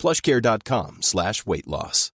[0.00, 2.12] plushcare.com slash weight loss.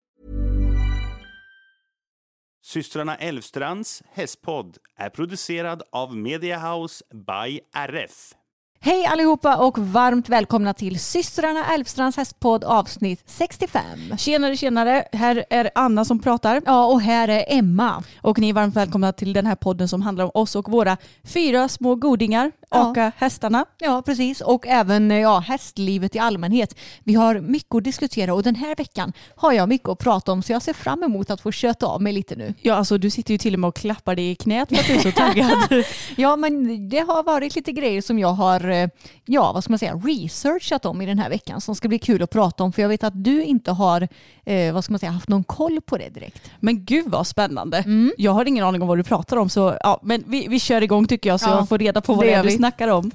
[2.66, 8.34] Systrarna Elvstrands hästpodd är producerad av Mediahouse by RF.
[8.82, 14.18] Hej allihopa och varmt välkomna till systrarna Älvstrands hästpodd avsnitt 65.
[14.18, 15.08] Tjenare, tjenare.
[15.12, 16.62] Här är Anna som pratar.
[16.66, 18.04] Ja, och här är Emma.
[18.22, 20.98] Och ni är varmt välkomna till den här podden som handlar om oss och våra
[21.24, 22.90] fyra små godingar, Ja.
[22.92, 23.66] aka hästarna.
[23.78, 24.42] Ja, precis.
[24.42, 26.76] Och även ja, hästlivet i allmänhet.
[27.04, 30.44] Vi har mycket att diskutera och den här veckan har jag mycket att prata om
[30.44, 32.54] så jag ser fram emot att få köta av mig lite nu.
[32.62, 34.88] Ja, alltså du sitter ju till och med och klappar dig i knät för att
[34.88, 35.50] du är så taggad.
[36.18, 38.88] Ja, men det har varit lite grejer som jag har, eh,
[39.26, 42.24] ja vad ska man säga, researchat om i den här veckan som ska bli kul
[42.24, 44.08] att prata om för jag vet att du inte har,
[44.46, 46.52] eh, vad ska man säga, haft någon koll på det direkt.
[46.60, 47.84] Men gud vad spännande.
[48.18, 50.82] Jag har ingen aning om vad du pratar om så ja, men vi, vi kör
[50.82, 53.12] igång tycker jag så Ja, jag får reda på vad det är du snackar om.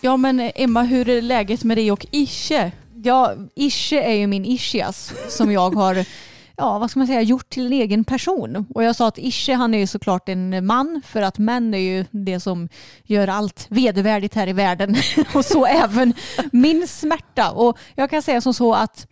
[0.00, 2.72] Ja men Emma, hur är läget med dig och Ische?
[3.06, 5.94] Ja, Ische är ju min ischias som jag har
[6.56, 8.66] ja, vad ska man säga, gjort till en egen person.
[8.74, 11.78] Och jag sa att Ische han är ju såklart en man för att män är
[11.78, 12.68] ju det som
[13.04, 14.96] gör allt vedervärdigt här i världen.
[15.34, 16.14] och så även
[16.52, 17.50] min smärta.
[17.50, 19.06] Och jag kan säga som så att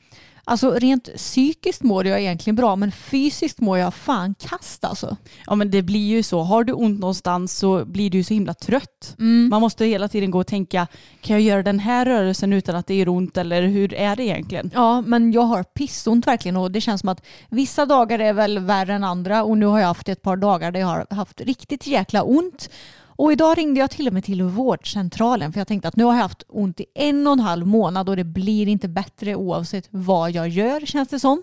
[0.47, 5.17] Alltså rent psykiskt mår jag egentligen bra men fysiskt mår jag fan kast alltså.
[5.47, 6.43] Ja men det blir ju så.
[6.43, 9.17] Har du ont någonstans så blir du så himla trött.
[9.19, 9.49] Mm.
[9.51, 10.87] Man måste hela tiden gå och tänka,
[11.21, 14.23] kan jag göra den här rörelsen utan att det gör ont eller hur är det
[14.23, 14.71] egentligen?
[14.75, 18.59] Ja, men jag har pissont verkligen och det känns som att vissa dagar är väl
[18.59, 21.41] värre än andra och nu har jag haft ett par dagar där jag har haft
[21.41, 22.71] riktigt jäkla ont.
[23.17, 26.15] Och idag ringde jag till och med till vårdcentralen för jag tänkte att nu har
[26.15, 29.87] jag haft ont i en och en halv månad och det blir inte bättre oavsett
[29.91, 31.43] vad jag gör känns det som.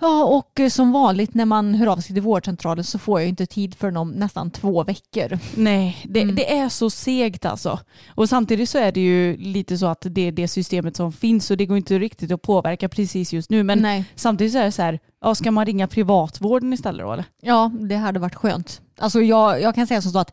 [0.00, 3.28] Ja, och eh, som vanligt när man hör av sig till vårdcentralen så får jag
[3.28, 5.38] inte tid för om nästan två veckor.
[5.56, 6.34] Nej, det, Mm.
[6.34, 7.78] det är så segt alltså.
[8.14, 11.50] Och samtidigt så är det ju lite så att det är det systemet som finns
[11.50, 13.62] och det går inte riktigt att påverka precis just nu.
[13.62, 14.04] Men Nej.
[14.14, 17.24] samtidigt så är det så här, ja, ska man ringa privatvården istället då eller?
[17.42, 18.80] Ja, det hade varit skönt.
[18.98, 20.32] Alltså jag, jag kan säga så att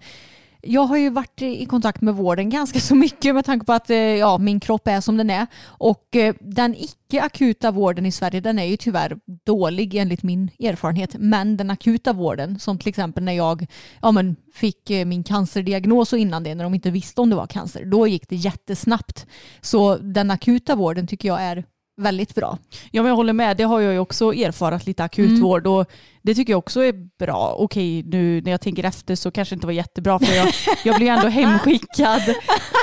[0.61, 3.89] jag har ju varit i kontakt med vården ganska så mycket med tanke på att
[3.89, 5.47] eh, ja, min kropp är som den är.
[5.65, 10.51] Och eh, den icke akuta vården i Sverige den är ju tyvärr dålig enligt min
[10.59, 11.15] erfarenhet.
[11.19, 13.67] Men den akuta vården, som till exempel när jag
[14.01, 17.35] ja, men, fick eh, min cancerdiagnos och innan det, när de inte visste om det
[17.35, 19.27] var cancer, då gick det jättesnabbt.
[19.61, 21.63] Så den akuta vården tycker jag är
[21.99, 22.57] väldigt bra.
[22.91, 25.77] Ja men jag håller med, det har jag ju också erfarat lite akutvård Mm.
[25.77, 25.85] och
[26.21, 27.55] det tycker jag också är bra.
[27.57, 30.47] Okej nu när jag tänker efter så kanske det inte var jättebra för jag,
[30.85, 32.21] jag blev ändå hemskickad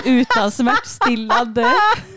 [0.04, 1.66] utan smärtstillande.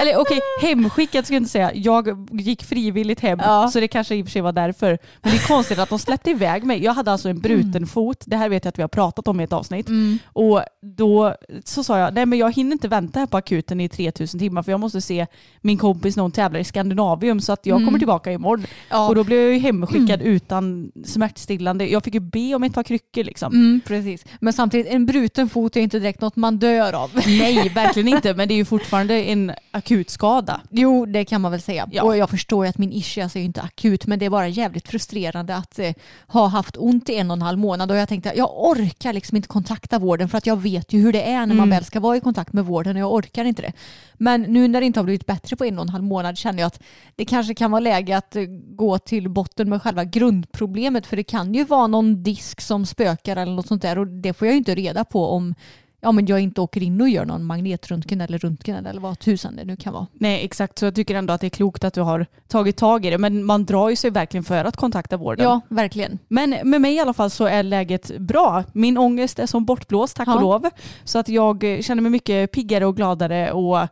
[0.00, 1.70] Eller okej, hemskickad ska jag inte säga.
[1.74, 3.68] Jag gick frivilligt hem Ja.
[3.72, 4.98] så det kanske i och för sig var därför.
[5.22, 6.84] Men det är konstigt att de släppte iväg mig.
[6.84, 7.86] Jag hade alltså en bruten Mm.
[7.86, 8.22] fot.
[8.26, 9.88] Det här vet jag att vi har pratat om i ett avsnitt.
[10.26, 10.62] Och
[10.96, 11.34] då
[11.64, 14.62] så sa jag, nej men jag hinner inte vänta här på akuten i 3000 timmar
[14.62, 15.26] för jag måste se
[15.60, 18.58] min kompis när hon tävlar i Skandinavium så att jag kommer tillbaka imorgon.
[18.60, 18.70] Mm.
[18.90, 19.08] Ja.
[19.08, 21.86] Och då blev jag ju hemskickad utan smärtstillande.
[21.88, 23.52] Jag fick ju be om ett par kryckor liksom.
[23.52, 24.24] Mm, precis.
[24.40, 27.10] Men samtidigt, en bruten fot är inte direkt något man dör av.
[27.26, 28.34] Nej, verkligen inte.
[28.36, 30.60] Men det är ju fortfarande en akut skada.
[30.70, 31.88] Jo, det kan man väl säga.
[31.92, 32.02] Ja.
[32.02, 34.48] Och jag förstår ju att min ischias är ju inte akut, men det är bara
[34.48, 35.92] jävligt frustrerande att eh,
[36.26, 37.90] ha haft ont i en och en halv månad.
[37.90, 41.12] Och jag tänkte, jag orkar liksom inte kontakta vården för att jag vet ju hur
[41.12, 43.62] det är när man väl ska vara i kontakt med vården och jag orkar inte
[43.62, 43.72] det.
[44.14, 46.58] Men nu när det inte har blivit bättre på en och en halv månad känner
[46.58, 46.82] jag att
[47.16, 48.44] det kanske kan vara läge att eh,
[48.76, 53.36] gå till botten med själva grundproblemet för det kan ju vara någon disk som spökar
[53.36, 55.54] eller något sånt där och det får jag ju inte reda på om
[56.02, 59.56] ja, men jag inte åker in och gör någon magnetröntgen eller röntgen eller vad tusan
[59.56, 60.06] det nu kan vara.
[60.12, 63.06] Nej exakt, så jag tycker ändå att det är klokt att du har tagit tag
[63.06, 63.18] i det.
[63.18, 65.44] Men man drar ju sig verkligen för att kontakta vården.
[65.44, 66.18] Ja, verkligen.
[66.28, 68.64] Men med mig i alla fall så är läget bra.
[68.72, 70.34] Min ångest är som bortblåst, tack Ja.
[70.34, 70.70] och lov.
[71.04, 73.88] Så att jag känner mig mycket piggare och gladare och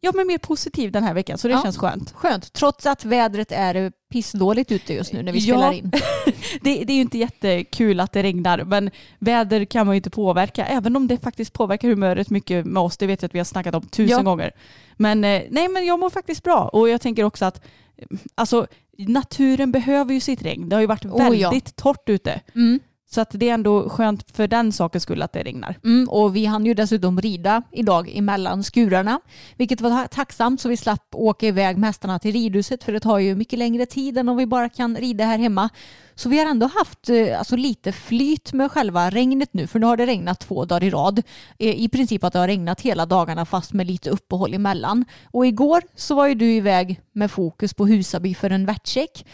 [0.00, 1.38] ja, men mer positiv den här veckan.
[1.38, 1.62] Så det Ja.
[1.62, 2.12] känns skönt.
[2.12, 5.44] Skönt, trots att vädret är pissdåligt ute just nu när vi Ja.
[5.44, 5.90] spelar in.
[6.60, 10.10] Det, det är ju inte jättekul att det regnar, men väder kan man ju inte
[10.10, 10.66] påverka.
[10.66, 12.96] Även om det faktiskt påverkar humöret mycket med oss.
[12.96, 14.22] Det vet jag att vi har snackat om tusen Ja.
[14.22, 14.52] gånger.
[14.96, 16.68] Men eh, nej, men jag mår faktiskt bra.
[16.72, 17.62] Och jag tänker också att
[18.34, 18.66] alltså,
[18.98, 20.68] naturen behöver ju sitt regn.
[20.68, 21.50] Det har ju varit Oh, ja.
[21.50, 22.40] väldigt torrt ute.
[22.54, 22.80] Mm.
[23.14, 25.78] Så att det är ändå skönt för den sakens skull att det regnar.
[25.84, 29.20] Mm, och vi hann ju dessutom rida idag emellan skurarna,
[29.56, 33.18] vilket var tacksamt så vi slapp åka iväg med hästarna till ridhuset för det tar
[33.18, 35.68] ju mycket längre tid än om vi bara kan rida här hemma.
[36.14, 39.86] Så vi har ändå haft eh, alltså, lite flyt med själva regnet nu för nu
[39.86, 41.22] har det regnat två dagar i rad.
[41.58, 45.04] Eh, I princip att det har regnat hela dagarna fast med lite uppehåll emellan.
[45.32, 49.26] Och igår så var ju du iväg med fokus på Husaby för en värtcheck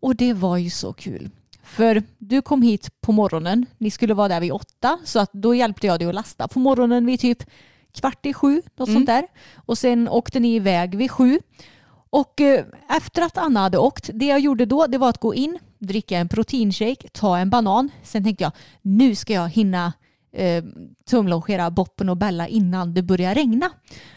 [0.00, 1.30] och det var ju så kul.
[1.70, 5.54] För du kom hit på morgonen, ni skulle vara där vid åtta, så att då
[5.54, 7.42] hjälpte jag dig att lasta på morgonen vid typ
[7.92, 9.26] kvart i sju, något sånt där.
[9.66, 11.38] Och sen åkte ni iväg vid sju.
[12.10, 15.34] Och eh, efter att Anna hade åkt, det jag gjorde då det var att gå
[15.34, 17.90] in, dricka en proteinshake, ta en banan.
[18.02, 18.52] Sen tänkte jag,
[18.82, 19.92] nu ska jag hinna
[20.32, 20.64] eh,
[21.10, 23.70] tumlongera Boppen och Bella innan det börjar regna.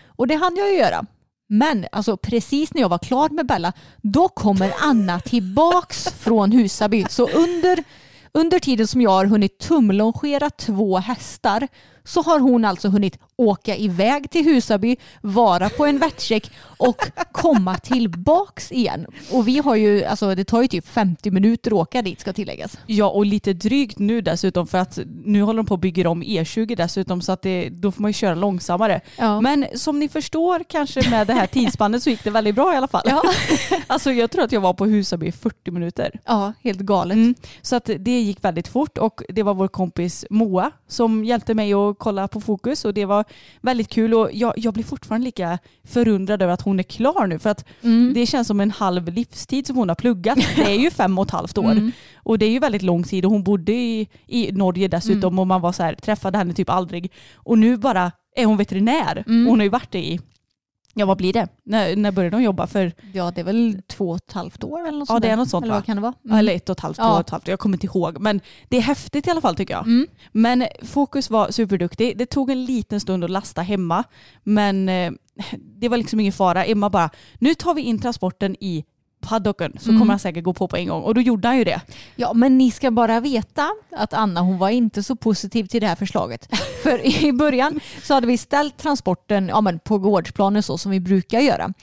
[0.07, 1.05] Och det hann jag ju göra.
[1.53, 7.05] Men alltså precis när jag var klar med Bella, då kommer Anna tillbaks från Husaby.
[7.09, 7.83] Så under,
[8.31, 11.67] under tiden som jag har hunnit tumlongera två hästar
[12.03, 17.01] så har hon alltså hunnit åka iväg till Husaby, vara på en vettcheck och
[17.31, 19.05] komma tillbaks igen.
[19.31, 22.33] Och vi har ju, alltså det tar ju typ 50 minuter att åka dit ska
[22.33, 22.77] tilläggas.
[22.85, 26.23] Ja, och lite drygt nu dessutom för att nu håller de på att bygga om
[26.23, 29.01] E20 dessutom så att det, då får man ju köra långsammare.
[29.17, 29.41] Ja.
[29.41, 32.77] Men som ni förstår kanske med det här tidsspannet så gick det väldigt bra i
[32.77, 33.03] alla fall.
[33.05, 33.21] Ja.
[33.87, 36.19] alltså jag tror att jag var på Husaby i 40 minuter.
[36.25, 37.15] Ja, helt galet.
[37.15, 37.35] Mm.
[37.61, 41.73] Så att det gick väldigt fort och det var vår kompis Moa som hjälpte mig
[41.73, 43.25] att kolla på fokus och det var
[43.61, 47.39] väldigt kul och jag, jag blir fortfarande lika förundrad över att hon är klar nu
[47.39, 48.13] för att Mm.
[48.13, 50.37] det känns som en halv livstid som hon har pluggat.
[50.55, 51.91] Det är ju fem och ett halvt år Mm.
[52.15, 55.39] och det är ju väldigt lång tid och hon bodde i, i Norge dessutom Mm.
[55.39, 59.23] och man var så här, träffade henne typ aldrig och nu bara är hon veterinär.
[59.27, 59.45] Mm.
[59.45, 60.19] Och hon har ju varit det i,
[60.93, 61.47] ja vad blir det?
[61.63, 62.67] När, när började hon jobba?
[62.67, 65.29] För, Ja, det är väl två och ett halvt år eller något Ja, sånt det
[65.29, 65.77] är något sånt, Eller va?
[65.77, 66.13] vad kan det vara?
[66.25, 66.37] Mm.
[66.37, 67.13] Eller ett och ett halvt, två Ja.
[67.13, 68.19] och ett halvt, jag kommer inte ihåg.
[68.19, 69.85] Men det är häftigt i alla fall tycker jag.
[69.85, 70.07] Mm.
[70.31, 72.17] Men Fokus var superduktig.
[72.17, 74.03] Det tog en liten stund att lasta hemma.
[74.43, 75.11] Men eh,
[75.79, 76.65] det var liksom ingen fara.
[76.65, 78.85] Emma bara, nu tar vi in transporten i
[79.23, 80.01] paddocken så Mm.
[80.01, 81.03] kommer han säkert gå på på en gång.
[81.03, 81.81] Och då gjorde han ju det.
[82.15, 85.87] Ja, men ni ska bara veta att Anna hon var inte så positiv till det
[85.87, 86.49] här förslaget.
[86.83, 90.99] För i början så hade vi ställt transporten ja, men på gårdsplanen så som vi
[90.99, 91.73] brukar göra.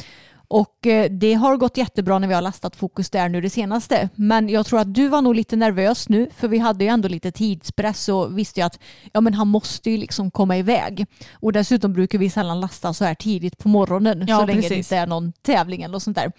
[0.50, 4.08] Och eh, det har gått jättebra när vi har lastat fokus där nu det senaste.
[4.14, 7.08] Men jag tror att du var nog lite nervös nu för vi hade ju ändå
[7.08, 8.78] lite tidspress och visste ju att
[9.12, 11.06] ja, men han måste ju liksom komma iväg.
[11.32, 14.68] Och dessutom brukar vi sällan lasta så här tidigt på morgonen Ja, så länge det
[14.68, 14.78] precis.
[14.78, 16.32] inte är någon tävling eller sånt där.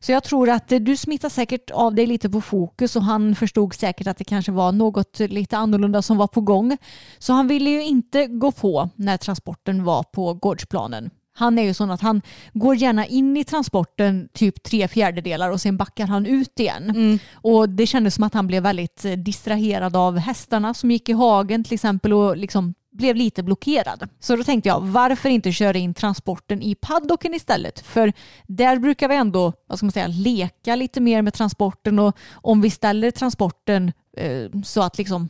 [0.00, 3.34] Så jag tror att eh, du smittar säkert av dig lite på fokus och han
[3.34, 6.76] förstod säkert att det kanske var något lite annorlunda som var på gång.
[7.18, 11.10] Så han ville ju inte gå på när transporten var på gårdsplanen.
[11.36, 15.60] Han är ju sån att han går gärna in i transporten typ tre fjärdedelar och
[15.60, 17.18] sen backar han ut igen.
[17.32, 21.12] Och det kändes som att han blev väldigt eh, distraherad av hästarna som gick i
[21.12, 24.08] hagen till exempel och liksom blev lite blockerad.
[24.20, 27.80] Så då tänkte jag, varför inte köra in transporten i paddocken istället?
[27.80, 28.12] För
[28.46, 32.60] där brukar vi ändå, vad ska man säga, leka lite mer med transporten och om
[32.60, 35.28] vi ställer transporten eh, så att liksom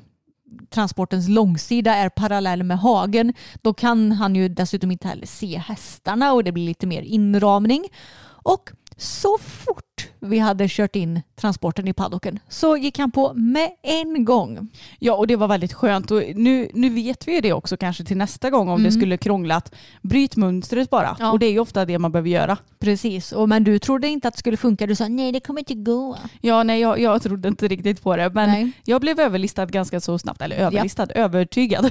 [0.71, 6.33] transportens långsida är parallell med hagen, då kan han ju dessutom inte heller se hästarna
[6.33, 7.85] och det blir lite mer inramning.
[8.43, 9.86] Och så fort
[10.21, 14.69] vi hade kört in transporten i paddocken så gick han på med en gång.
[14.99, 18.05] Ja och det var väldigt skönt och nu, nu vet vi ju det också kanske
[18.05, 21.09] till nästa gång om det skulle krångla att bryt mönstret bara.
[21.09, 21.17] Mm.
[21.19, 21.33] Ja.
[21.33, 22.59] Och det är ju ofta det man behöver göra.
[22.79, 24.87] Precis, och, men du trodde inte att det skulle funka.
[24.87, 26.17] Du sa nej det kommer inte gå.
[26.41, 28.73] Ja nej jag, jag trodde inte riktigt på det men Nej.
[28.85, 30.43] jag blev överlistad ganska så snabbt.
[30.43, 31.91] Eller överlistad, övertygad.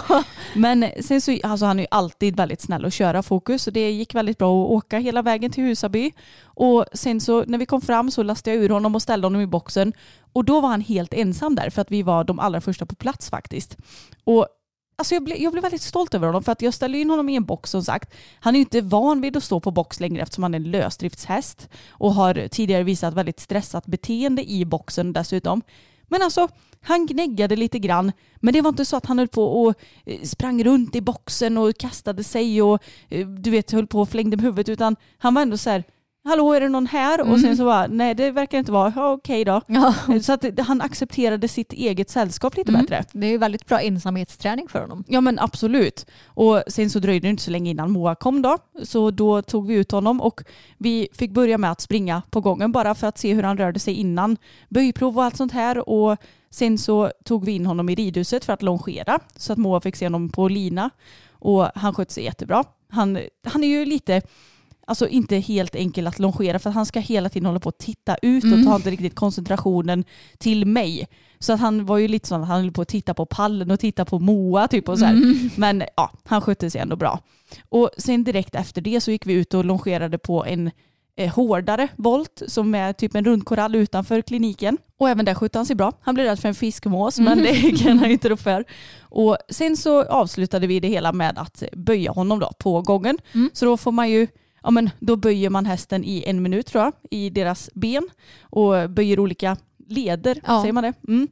[0.54, 3.90] men sen så, alltså han är ju alltid väldigt snäll att köra fokus och det
[3.90, 6.12] gick väldigt bra att åka hela vägen till Husaby.
[6.60, 9.40] Och sen så när vi kom fram så lastade jag ur honom och ställde honom
[9.40, 9.92] i boxen
[10.32, 12.94] och då var han helt ensam där för att vi var de allra första på
[12.94, 13.76] plats faktiskt.
[14.24, 14.46] Och
[14.96, 17.28] Alltså jag, blev, jag blev väldigt stolt över honom för att jag ställde in honom
[17.28, 18.14] i en box som sagt.
[18.40, 20.70] Han är ju inte van vid att stå på box längre eftersom han är en
[20.70, 25.62] lösdriftshäst och har tidigare visat väldigt stressat beteende i boxen dessutom.
[26.08, 26.48] Men alltså,
[26.80, 28.12] han gnäggade lite grann.
[28.36, 29.74] Men det var inte så att han höll på och
[30.06, 34.08] eh, sprang runt i boxen och kastade sig och eh, du vet höll på och
[34.08, 34.68] flängde med huvudet.
[34.68, 35.84] Utan han var ändå så här,
[36.24, 37.20] hallå är det någon här?
[37.32, 39.60] Och sen så bara, nej det verkar inte vara, ja, okej då.
[39.66, 39.94] Ja.
[40.22, 42.80] Så att han accepterade sitt eget sällskap lite Mm.
[42.80, 43.04] bättre.
[43.12, 45.04] Det är ju väldigt bra ensamhetsträning för honom.
[45.08, 46.06] Ja men absolut.
[46.26, 48.58] Och sen så dröjde det inte så länge innan Moa kom då.
[48.82, 50.40] Så då tog vi ut honom och
[50.78, 53.78] vi fick börja med att springa på gången bara för att se hur han rörde
[53.80, 54.36] sig innan
[54.68, 55.88] böjprov och allt sånt här.
[55.88, 56.16] Och
[56.50, 59.96] sen så tog vi in honom i ridhuset för att longera så att Moa fick
[59.96, 60.90] se honom på lina.
[61.32, 62.64] Och han skötte sig jättebra.
[62.92, 64.22] Han, han är ju lite
[64.90, 67.78] Alltså inte helt enkel att longera för att han ska hela tiden hålla på att
[67.78, 70.04] titta ut och ta inte riktigt koncentrationen
[70.38, 71.08] till mig.
[71.38, 73.70] Så att han var ju lite sån att han höll på att titta på pallen
[73.70, 75.14] och titta på Moa typ och så här.
[75.60, 77.20] Men ja, han skötte sig ändå bra.
[77.68, 80.70] Och sen direkt efter det så gick vi ut och longerade på en
[81.16, 84.78] eh, hårdare volt som är typ en rundkorall utanför kliniken.
[84.98, 85.92] Och även där skötte han sig bra.
[86.00, 88.64] Han blev rädd för en fiskmås men det kan han inte rå för.
[89.00, 93.18] Och sen så avslutade vi det hela med att böja honom då på gången.
[93.52, 94.26] Så då får man ju
[94.62, 98.08] Ja, men då böjer man hästen i en minut tror jag, i deras ben
[98.42, 99.56] och böjer olika
[99.88, 100.60] leder, Ja.
[100.60, 100.92] säger man det?
[101.08, 101.28] Mm.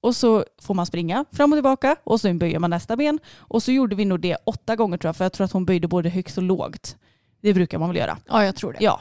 [0.00, 3.18] Och så får man springa fram och tillbaka och sen böjer man nästa ben.
[3.36, 5.64] Och så gjorde vi nog det åtta gånger tror jag, för jag tror att hon
[5.64, 6.96] böjde både högt och lågt.
[7.40, 8.18] Det brukar man väl göra.
[8.28, 8.78] Ja, jag tror det.
[8.84, 9.00] Ja.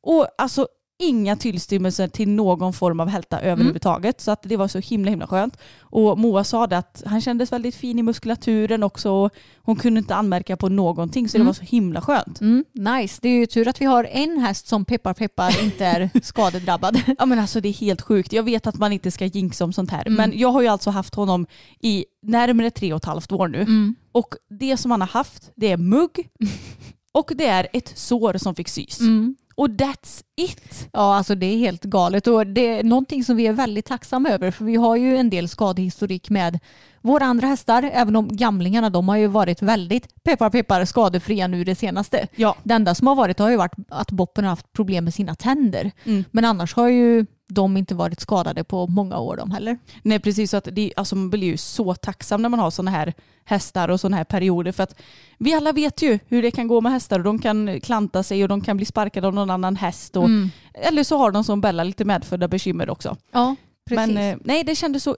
[0.00, 0.68] Och alltså
[1.00, 4.20] inga tillstymmelser till någon form av hälta överhuvudtaget.
[4.20, 5.56] Så att det var så himla himla skönt.
[5.80, 9.10] Och Moa sa det att han kändes väldigt fin i muskulaturen också.
[9.10, 9.30] Och
[9.62, 12.40] hon kunde inte anmärka på någonting så det var så himla skönt.
[12.40, 13.18] Mm, nice.
[13.22, 17.00] Det är ju tur att vi har en häst som peppar peppar inte är skadedrabbad.
[17.18, 18.32] Ja men alltså det är helt sjukt.
[18.32, 20.04] Jag vet att man inte ska jinxa om sånt här.
[20.10, 21.46] Men jag har ju alltså haft honom
[21.80, 23.64] i närmare tre och ett halvt år nu.
[24.12, 26.28] Och det som han har haft det är mugg
[27.12, 29.00] och det är ett sår som fick sys.
[29.60, 30.88] Och that's it.
[30.92, 34.28] Ja, alltså det är helt galet och det är någonting som vi är väldigt tacksamma
[34.30, 36.58] över för vi har ju en del skadehistorik med
[37.00, 41.64] våra andra hästar, även om gamlingarna de har ju varit väldigt peppar peppar skadefria nu
[41.64, 42.26] det senaste.
[42.36, 42.56] Ja.
[42.62, 45.34] Det enda som har varit har ju varit att Boppen har haft problem med sina
[45.34, 45.90] tänder.
[46.04, 46.24] Mm.
[46.30, 49.78] Men annars har ju de inte varit skadade på många år de heller.
[50.02, 52.90] Nej precis, så att det, alltså man blir ju så tacksam när man har sådana
[52.90, 53.14] här
[53.44, 54.72] hästar och sådana här perioder.
[54.72, 55.00] För att
[55.38, 58.42] vi alla vet ju hur det kan gå med hästar och de kan klanta sig
[58.42, 60.16] och de kan bli sparkade av någon annan häst.
[60.16, 60.28] Och,
[60.74, 63.16] Eller så har de som Bella lite medfödda bekymmer också.
[63.32, 63.56] Ja,
[63.88, 64.14] precis.
[64.14, 65.16] Men eh, nej, det kändes så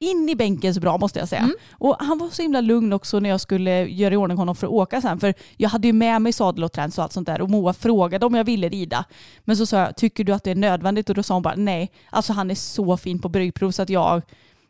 [0.00, 1.50] in i bänken så bra måste jag säga.
[1.72, 4.66] Och han var så himla lugn också när jag skulle göra i ordning honom för
[4.66, 5.20] att åka sen.
[5.20, 7.72] För jag hade ju med mig sadel och träns och allt sånt där och Moa
[7.72, 9.04] frågade om jag ville rida.
[9.44, 11.08] Men så sa jag, tycker du att det är nödvändigt?
[11.08, 11.90] Och då sa hon bara, nej.
[12.10, 14.22] Alltså han är så fin på bryggprov så att jag,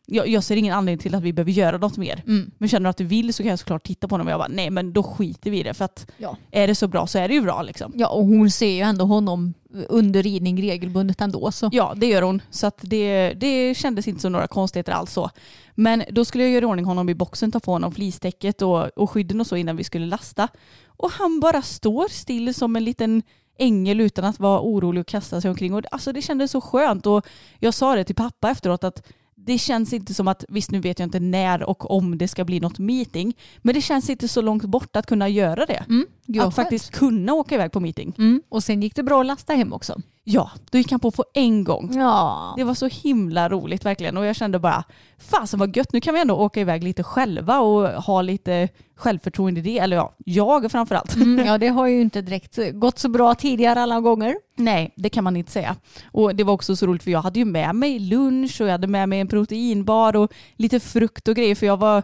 [0.07, 2.23] jag, jag ser ingen anledning till att vi behöver göra något mer.
[2.59, 4.27] Men känner du att du vill så kan jag såklart titta på honom.
[4.27, 5.75] Och jag bara, nej men då skiter vi i det.
[5.75, 6.37] För att Ja.
[6.51, 7.93] är det så bra så är det ju bra liksom.
[7.97, 9.55] ja, och hon ser ju ändå honom
[9.89, 11.53] under ridning regelbundet ändå.
[11.53, 11.69] Så.
[11.73, 12.43] Ja, det gör hon.
[12.51, 15.31] Så att det, det kändes inte som några konstigheter alls så.
[15.75, 18.87] Men då skulle jag göra i ordning honom i boxen, ta på honom flistäcket och,
[18.99, 20.49] och skydden och så innan vi skulle lasta.
[20.87, 23.23] Och han bara står still som en liten
[23.59, 25.75] ängel utan att vara orolig och kasta sig omkring.
[25.75, 27.07] Och det- alltså det kändes så skönt.
[27.07, 27.27] Och
[27.59, 29.03] jag sa det till pappa efteråt att
[29.49, 32.45] det känns inte som att, visst nu vet jag inte när och om det ska
[32.45, 35.85] bli något meeting, men det känns inte så långt bort att kunna göra det.
[35.89, 36.07] Mm,
[36.41, 38.15] att faktiskt kunna åka iväg på meeting.
[38.19, 38.43] Mm.
[38.49, 40.01] Och sen gick det bra att lasta hem också.
[40.31, 41.91] Ja, då gick han på på en gång.
[41.95, 42.55] Ja.
[42.57, 44.85] Det var så himla roligt verkligen och jag kände bara
[45.19, 49.61] fasen vad gött, nu kan vi ändå åka iväg lite själva och ha lite självförtroende
[49.61, 49.79] i det.
[49.79, 51.17] Eller ja, jag framförallt.
[51.17, 54.37] Mm, ja, det har ju inte direkt gått så bra tidigare alla gånger.
[54.57, 55.77] Nej, det kan man inte säga.
[56.13, 58.73] Och det var också så roligt för jag hade ju med mig lunch och jag
[58.73, 62.03] hade med mig en proteinbar och lite frukt och grejer för jag var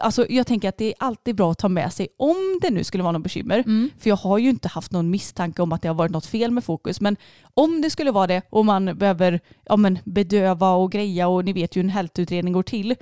[0.00, 2.84] Alltså jag tänker att det är alltid bra att ta med sig om det nu
[2.84, 3.62] skulle vara något bekymmer.
[3.98, 6.50] För jag har ju inte haft någon misstanke om att det har varit något fel
[6.50, 7.00] med fokus.
[7.00, 7.16] Men
[7.54, 11.52] om det skulle vara det och man behöver ja, men bedöva och greja och ni
[11.52, 12.94] vet ju hur en hälsoutredning går till.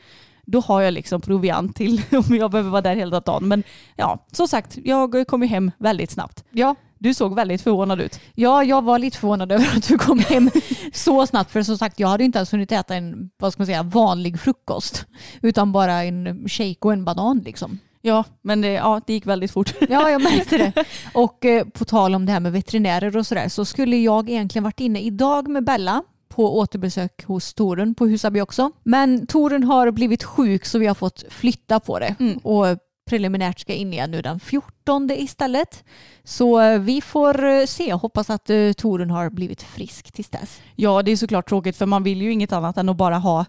[0.46, 3.48] Då har jag liksom proviant till om jag behöver vara där hela dagen.
[3.48, 3.62] Men
[3.96, 6.44] ja, som sagt, jag kom ju hem väldigt snabbt.
[6.50, 6.74] Ja.
[7.02, 8.20] Du såg väldigt förvånad ut.
[8.34, 10.50] Ja, jag var lite förvånad över att du kom hem
[10.92, 11.50] så snabbt.
[11.50, 14.40] För som sagt, jag hade inte ens hunnit äta en vad ska man säga, vanlig
[14.40, 15.06] frukost.
[15.42, 17.78] Utan bara en shake och en banan liksom.
[18.02, 19.74] Ja, men det, ja, det gick väldigt fort.
[19.88, 20.84] Ja, jag märkte det.
[21.14, 24.64] Och eh, på tal om det här med veterinärer och sådär så skulle jag egentligen
[24.64, 28.70] varit inne idag med Bella på återbesök hos Torun på Husaby också.
[28.82, 32.16] Men Torun har blivit sjuk så vi har fått flytta på det.
[32.42, 32.66] Och
[33.10, 35.84] preliminärt ska in igen nu den 14 istället.
[36.24, 37.92] Så eh, vi får eh, se.
[37.92, 40.60] Hoppas att eh, Torun har blivit frisk tills dess.
[40.76, 43.44] Ja, det är såklart tråkigt för man vill ju inget annat än att bara ha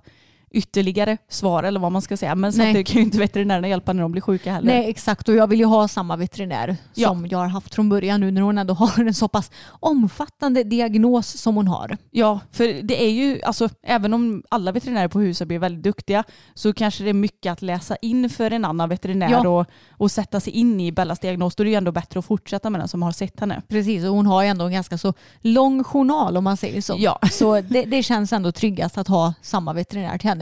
[0.53, 2.35] ytterligare svar eller vad man ska säga.
[2.35, 4.73] Men samtidigt kan ju inte veterinärerna hjälpa när de blir sjuka heller.
[4.73, 7.07] Nej exakt och jag vill ju ha samma veterinär Ja.
[7.09, 10.63] som jag har haft från början nu när hon ändå har en så pass omfattande
[10.63, 11.97] diagnos som hon har.
[12.11, 16.23] Ja, för det är ju, alltså även om alla veterinärer på huset blir väldigt duktiga
[16.53, 19.49] så kanske det är mycket att läsa in för en annan veterinär Ja.
[19.49, 21.55] och, och sätta sig in i Bellas diagnos.
[21.55, 23.61] Då är det ju ändå bättre att fortsätta med den som har sett henne.
[23.67, 26.95] Precis och hon har ju ändå en ganska så lång journal om man säger så.
[26.99, 27.19] Ja.
[27.31, 30.40] Så det, det känns ändå tryggast att ha samma veterinär till henne.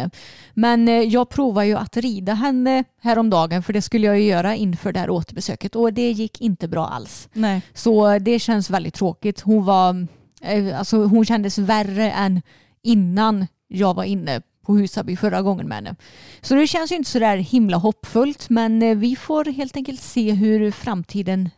[0.54, 4.56] Men eh, jag provar ju att rida henne häromdagen för det skulle jag ju göra
[4.56, 7.30] inför det här återbesöket och det gick inte bra alls.
[7.34, 7.62] Nej.
[7.74, 9.42] Så det känns väldigt tråkigt.
[9.42, 10.08] Hon, var,
[10.42, 12.42] eh, alltså hon kändes värre än
[12.84, 15.96] innan jag var inne på Husaby förra gången med henne.
[16.42, 20.02] Så det känns ju inte så där himla hoppfullt men eh, vi får helt enkelt
[20.02, 21.50] se hur framtiden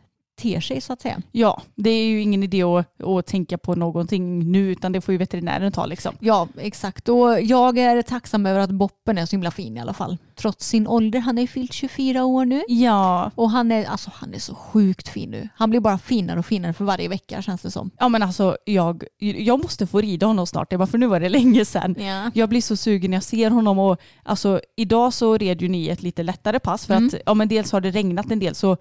[0.42, 1.22] ter sig så att säga.
[1.32, 5.12] Ja, det är ju ingen idé att, att tänka på någonting nu utan det får
[5.12, 6.14] ju veterinären ta liksom.
[6.20, 7.08] Ja, exakt.
[7.08, 10.18] Och jag är tacksam över att Boppen är så himla fin i alla fall.
[10.36, 11.20] Trots sin ålder.
[11.20, 12.62] Han är ju fyllt 24 år nu.
[12.68, 15.48] Ja, Och han är, alltså, han är så sjukt fin nu.
[15.56, 17.90] Han blir bara finare och finare för varje vecka känns det som.
[17.98, 20.70] ja men alltså jag, jag måste få rida honom snart.
[20.70, 21.94] Det var för nu var det länge sedan.
[21.98, 22.30] Ja.
[22.34, 25.88] Jag blir så sugen när jag ser honom och alltså idag så red ju ni
[25.88, 27.06] ett lite lättare pass för Mm.
[27.06, 28.76] att ja men dels har det regnat en del så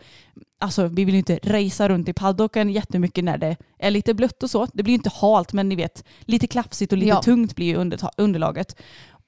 [0.60, 4.43] alltså vi vill ju inte racea runt i paddocken jättemycket när det är lite blött
[4.43, 4.67] och så.
[4.74, 7.22] Det blir ju inte halt men ni vet lite klafsigt och lite Ja.
[7.22, 8.75] tungt blir ju underlaget.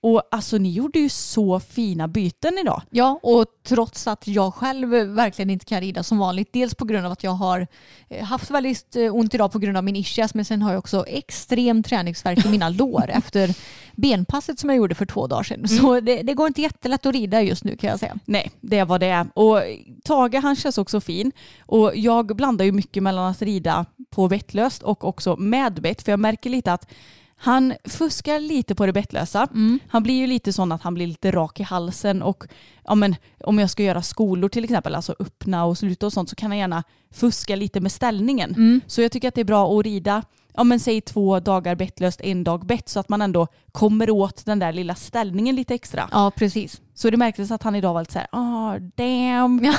[0.03, 2.81] Och alltså ni gjorde ju så fina byten idag.
[2.89, 6.53] Ja, och trots att jag själv verkligen inte kan rida som vanligt.
[6.53, 7.67] Dels på grund av att jag har
[8.09, 10.79] eh, haft väldigt eh, ont idag på grund av min ischias men sen har jag
[10.79, 13.55] också extrem träningsvärk i mina lår efter
[13.95, 15.67] benpasset som jag gjorde för två dagar sedan.
[15.67, 18.15] Så det, det går inte jättelätt att rida just nu kan jag säga.
[18.25, 19.27] Nej, det vad det.
[19.33, 19.61] Och
[20.03, 21.31] Tage han känns också fin.
[21.65, 26.01] Och jag blandar ju mycket mellan att rida på vettlöst och också med bett.
[26.01, 26.91] För jag märker lite att
[27.43, 29.47] han fuskar lite på det bettlösa.
[29.87, 32.43] Han blir ju lite sån att han blir lite rak i halsen och
[32.85, 36.29] ja, men, om jag ska göra skolor till exempel, alltså öppna och sluta och sånt
[36.29, 36.83] så kan han gärna
[37.13, 38.81] fuska lite med ställningen.
[38.87, 40.23] Så jag tycker att det är bra att rida
[40.53, 44.45] ja men säg två dagar bettlöst, en dag bett så att man ändå kommer åt
[44.45, 46.09] den där lilla ställningen lite extra.
[46.11, 46.81] Ja, precis.
[46.95, 49.59] Så det märktes att han idag var lite såhär, ah damn.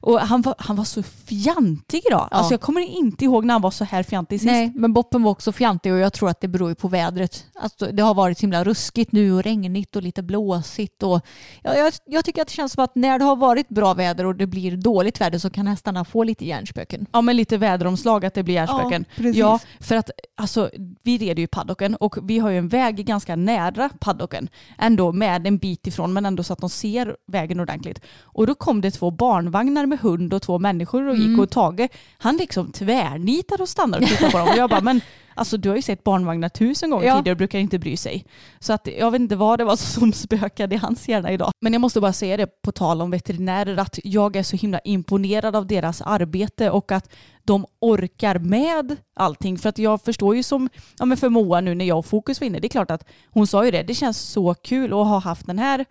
[0.00, 2.28] och han var, han var så fjantig idag.
[2.30, 2.36] Ja.
[2.36, 4.52] Alltså jag kommer inte ihåg när han var så här fjantig sist.
[4.52, 7.46] Nej, men Boppen var också fjantig och jag tror att det beror på vädret.
[7.54, 11.02] Alltså, det har varit så himla ruskigt nu och regnigt och lite blåsigt.
[11.02, 11.20] Och,
[11.62, 14.26] ja, jag, jag tycker att det känns som att när det har varit bra väder
[14.26, 17.06] och det blir dåligt väder så kan hästarna få lite hjärnspöken.
[17.12, 19.04] Ja men lite väderomslag att det blir hjärnspöken.
[19.08, 19.36] Ja, precis.
[19.36, 20.70] ja, för att alltså,
[21.02, 24.48] vi reder ju paddocken och vi har ju en väg ganska nära paddocken.
[24.78, 28.00] Ändå med en bit ifrån men ändå så att de ser vägen ordentligt.
[28.22, 31.40] Och då kom det två barnvagnar med hund och två människor och gick Mm.
[31.40, 34.48] och Tage han liksom tvärnitar och stannar och tittar på dem.
[34.48, 35.00] Och jag bara men
[35.40, 37.16] alltså du har ju sett barnvagnar tusen gånger Ja.
[37.16, 38.24] tidigare och brukar inte bry sig.
[38.58, 41.50] Så att jag vet inte vad det var som spökade i hans hjärna idag.
[41.60, 44.78] Men jag måste bara säga det på tal om veterinärer att jag är så himla
[44.78, 47.10] imponerad av deras arbete och att
[47.44, 49.58] de orkar med allting.
[49.58, 52.40] För att jag förstår ju som ja men för Moa nu när jag och Fokus
[52.40, 55.06] var inne, det är klart att hon sa ju det, det känns så kul att
[55.06, 55.84] ha haft den här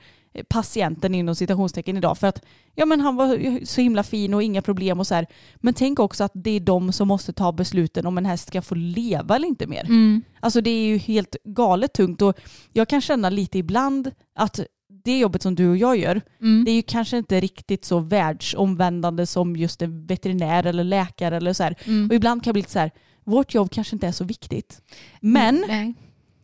[0.49, 2.41] patienten inom citationstecken idag för att
[2.75, 5.27] ja men han var så himla fin och inga problem och så här.
[5.55, 8.61] Men tänk också att det är de som måste ta besluten om en häst ska
[8.61, 9.85] få leva eller inte mer.
[10.39, 12.39] Alltså det är ju helt galet tungt och
[12.73, 14.59] jag kan känna lite ibland att
[15.03, 16.21] det jobbet som du och jag gör,
[16.65, 21.53] det är ju kanske inte riktigt så världsomvändande som just en veterinär eller läkare eller
[21.53, 21.75] så här.
[22.09, 22.91] Och ibland kan jag bli lite så här,
[23.23, 24.81] vårt jobb kanske inte är så viktigt.
[25.19, 25.93] Men, Nej.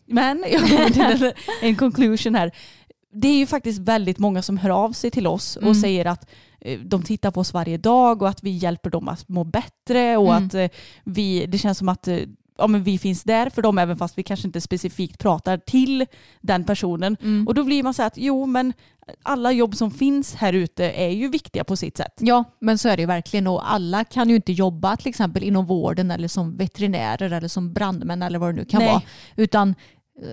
[0.06, 2.52] men jag kommer till en, en conclusion här.
[3.16, 5.76] Det är ju faktiskt väldigt många som hör av sig till oss och Mm.
[5.76, 6.30] säger att
[6.62, 10.18] eh, de tittar på oss varje dag och att vi hjälper dem att må bättre
[10.18, 10.48] och Mm.
[10.48, 10.68] att eh,
[11.04, 12.20] vi, det känns som att eh,
[12.58, 16.06] ja, men vi finns där för dem även fast vi kanske inte specifikt pratar till
[16.42, 17.18] den personen.
[17.22, 17.48] Mm.
[17.48, 18.74] Och då blir man så här att jo men
[19.24, 22.14] alla jobb som finns här ute är ju viktiga på sitt sätt.
[22.20, 25.44] Ja, men så är det ju verkligen och alla kan ju inte jobba till exempel
[25.44, 28.90] inom vården eller som veterinärer eller som brandmän eller vad det nu kan Nej.
[28.92, 29.02] vara.
[29.36, 29.76] Utan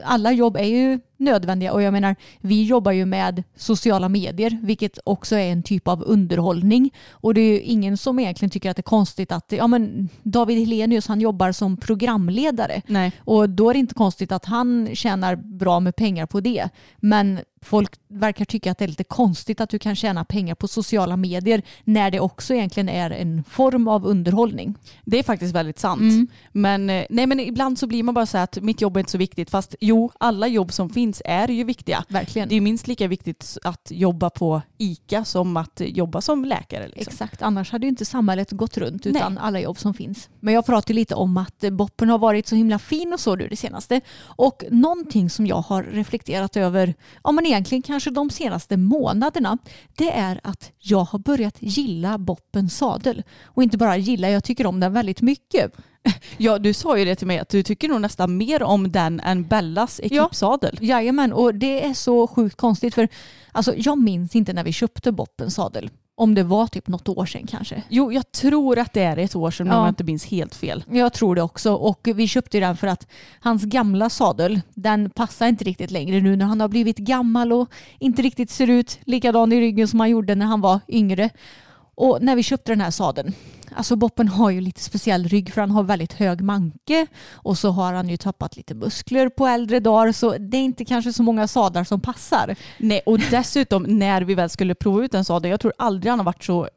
[0.04, 4.98] alla jobb är ju nödvändiga och jag menar vi jobbar ju med sociala medier vilket
[5.04, 8.76] också är en typ av underhållning och det är ju ingen som egentligen tycker att
[8.76, 13.12] det är konstigt att ja, men David Helenius han jobbar som programledare Nej.
[13.18, 16.68] och då är det inte konstigt att han tjänar bra med pengar på det.
[16.96, 20.68] Men folk verkar tycka att det är lite konstigt att du kan tjäna pengar på
[20.68, 24.74] sociala medier när det också egentligen är en form av underhållning.
[25.04, 26.00] Det är faktiskt väldigt sant.
[26.00, 26.26] Mm.
[26.52, 29.00] Men, eh, nej, men ibland så blir man bara så här att mitt jobb är
[29.00, 32.04] inte så viktigt fast jo, alla jobb som finns finns är ju viktiga.
[32.08, 32.48] Verkligen.
[32.48, 36.88] Det är minst lika viktigt att jobba på ICA som att jobba som läkare.
[36.88, 37.12] Liksom.
[37.12, 40.28] Exakt, annars hade ju inte samhället gått runt utan alla jobb som finns.
[40.40, 43.48] Men jag pratade lite om att Boppen har varit så himla fin och så nu
[43.48, 44.00] det senaste.
[44.36, 46.94] Och någonting som jag har reflekterat över,
[47.24, 49.58] ja men egentligen kanske de senaste månaderna,
[49.96, 53.22] det är att jag har börjat gilla Boppens sadel.
[53.44, 55.72] Och inte bara gilla, jag tycker om den väldigt mycket.
[56.36, 59.20] Ja, du sa ju det till mig att du tycker nog nästan mer om den
[59.20, 60.78] än Bellas ekipsadel.
[60.80, 60.86] Ja.
[60.86, 63.08] Jajamän, och det är så sjukt konstigt för
[63.52, 65.90] alltså, jag minns inte när vi köpte Boppens sadel.
[66.14, 67.82] Om det var typ något år sedan kanske.
[67.88, 69.76] Jo, jag tror att det är ett år sedan Ja.
[69.76, 70.84] om jag inte minns helt fel.
[70.90, 73.06] Jag tror det också och vi köpte den för att
[73.40, 77.68] hans gamla sadel den passar inte riktigt längre nu när han har blivit gammal och
[77.98, 81.30] inte riktigt ser ut likadan i ryggen som han gjorde när han var yngre.
[81.94, 83.32] Och när vi köpte den här sadeln,
[83.76, 87.70] alltså Boppen har ju lite speciell rygg för han har väldigt hög manke och så
[87.70, 91.22] har han ju tappat lite muskler på äldre dagar så det är inte kanske så
[91.22, 92.56] många sadlar som passar.
[92.78, 96.18] Nej, och dessutom när vi väl skulle prova ut en sadel, jag tror aldrig han
[96.18, 96.68] har varit så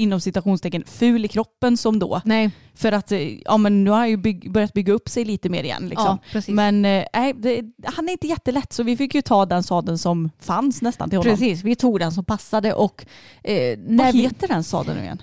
[0.00, 2.20] inom citationstecken ful i kroppen som då.
[2.24, 5.24] Nej, För att eh, ja, men nu har han ju bygg, börjat bygga upp sig
[5.24, 5.88] lite mer igen.
[5.88, 6.18] Liksom.
[6.32, 6.40] ja.
[6.48, 9.98] Men eh, nej, det, han är inte jättelätt så vi fick ju ta den sadeln
[9.98, 11.32] som fanns nästan till honom.
[11.32, 13.06] Precis, vi tog den som passade och
[13.42, 14.18] eh, Vad när vi...
[14.18, 15.22] heter den sadeln nu igen?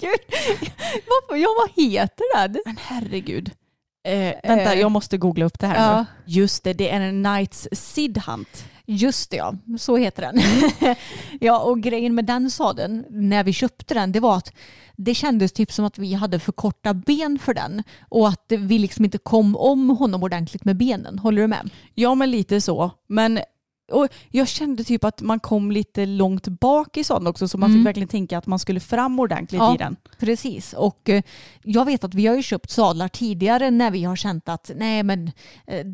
[0.00, 0.20] Gud,
[1.28, 2.62] vad, ja, vad heter den?
[2.64, 3.50] Men herregud.
[4.04, 5.98] Eh, vänta, Eh, jag måste googla upp det här ja.
[5.98, 6.06] nu.
[6.24, 8.64] Just det, det är en Knights Sid Hunt.
[8.86, 10.40] Just det ja, så heter den.
[11.40, 14.52] ja och grejen med den sadeln när vi köpte den det var att
[14.96, 18.78] det kändes typ som att vi hade för korta ben för den och att vi
[18.78, 21.18] liksom inte kom om honom ordentligt med benen.
[21.18, 21.70] Håller du med?
[21.94, 22.90] Ja, men lite så.
[23.06, 23.40] Men
[23.90, 27.70] och jag kände typ att man kom lite långt bak i sadeln också så man
[27.70, 27.80] Mm.
[27.80, 29.74] fick verkligen tänka att man skulle fram ordentligt Ja.
[29.74, 29.96] i den.
[30.18, 31.22] Precis och eh,
[31.62, 35.02] jag vet att vi har ju köpt sadlar tidigare när vi har känt att nej
[35.02, 35.30] men
[35.66, 35.86] eh,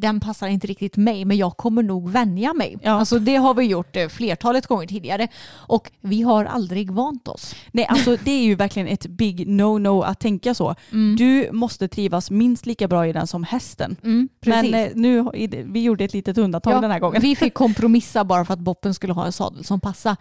[0.00, 2.76] den passar inte riktigt mig men jag kommer nog vänja mig.
[2.82, 2.90] Ja.
[2.90, 7.54] Alltså det har vi gjort eh, flertalet gånger tidigare och vi har aldrig vant oss.
[7.72, 10.74] Nej, alltså det är ju verkligen ett big no-no att tänka så.
[11.18, 13.96] Du måste trivas minst lika bra i den som hästen.
[14.04, 14.70] Mm, precis.
[14.70, 15.24] Men eh, nu,
[15.64, 17.20] vi gjorde ett litet undantag den här gången.
[17.42, 20.16] Fick kompromissa bara för att Boppen skulle ha en sadel som passade.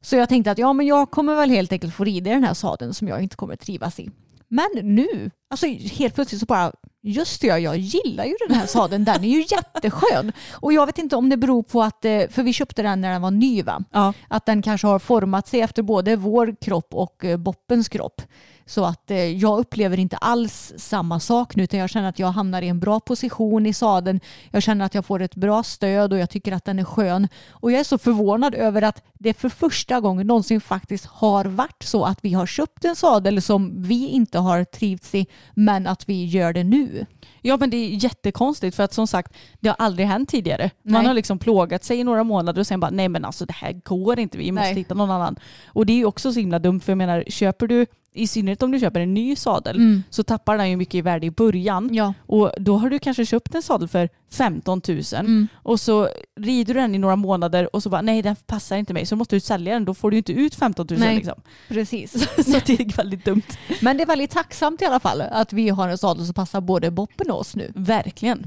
[0.00, 2.44] Så jag tänkte att ja, men jag kommer väl helt enkelt få rida i den
[2.44, 4.10] här sadeln som jag inte kommer trivas i.
[4.48, 8.66] Men nu, alltså helt plötsligt så bara, just det, ja, jag gillar ju den här
[8.66, 10.32] sadeln, den är ju jätteskön.
[10.52, 13.12] Och jag vet inte om det beror på att, eh, för vi köpte den när
[13.12, 13.84] den var ny va?
[13.92, 14.12] Ja.
[14.28, 18.22] Att den kanske har format sig efter både vår kropp och eh, Boppens kropp.
[18.70, 22.28] Så att eh, jag upplever inte alls samma sak nu utan jag känner att jag
[22.28, 24.20] hamnar i en bra position i sadeln.
[24.50, 27.28] Jag känner att jag får ett bra stöd och jag tycker att den är skön.
[27.50, 31.82] Och jag är så förvånad över att det för första gången någonsin faktiskt har varit
[31.82, 36.08] så att vi har köpt en sadel som vi inte har trivts i men att
[36.08, 37.06] vi gör det nu.
[37.42, 40.70] Ja men det är jättekonstigt för att som sagt det har aldrig hänt tidigare.
[40.82, 41.06] Man Nej.
[41.06, 43.72] har liksom plågat sig i några månader och sen bara nej men alltså det här
[43.72, 44.74] går inte, vi måste Nej.
[44.74, 45.36] hitta någon annan.
[45.66, 48.62] Och det är ju också så himla dumt för jag menar köper du, i synnerhet
[48.62, 50.02] om du köper en ny sadel Mm.
[50.10, 51.88] så tappar den ju mycket i värde i början.
[51.92, 52.14] Ja.
[52.26, 55.48] Och då har du kanske köpt en sadel för 15 000 Mm.
[55.54, 56.08] och så
[56.40, 59.16] rider du den i några månader och så bara nej den passar inte mig så
[59.16, 59.84] måste du sälja den.
[59.84, 61.16] Då får du inte ut 15 000 Nej.
[61.16, 61.40] liksom.
[61.68, 62.12] Precis.
[62.36, 63.42] Så det är väldigt dumt.
[63.80, 66.60] Men det är väldigt tacksamt i alla fall att vi har en sadel som passar
[66.60, 67.72] både Boppen och oss nu.
[67.74, 68.44] Verkligen.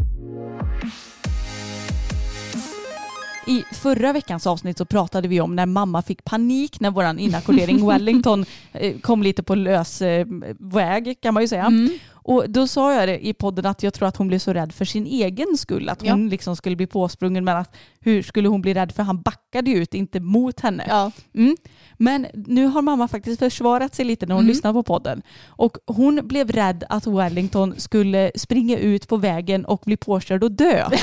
[3.47, 7.87] I förra veckans avsnitt så pratade vi om när mamma fick panik när våran inackordering
[7.87, 10.27] Wellington eh, kom lite på lös eh,
[10.59, 11.65] väg kan man ju säga.
[11.65, 11.89] Mm.
[12.23, 14.73] Och då sa jag det i podden att jag tror att hon blev så rädd
[14.73, 15.89] för sin egen skull.
[15.89, 19.21] Att hon liksom skulle bli påsprungen men att hur skulle hon bli rädd för han
[19.21, 20.85] backade ju ut, inte mot henne.
[20.89, 21.11] Ja.
[21.35, 21.55] Mm.
[21.97, 24.53] Men nu har mamma faktiskt försvarat sig lite när hon Mm.
[24.53, 25.21] lyssnar på podden.
[25.47, 30.51] Och hon blev rädd att Wellington skulle springa ut på vägen och bli påkörd och
[30.51, 30.89] dö.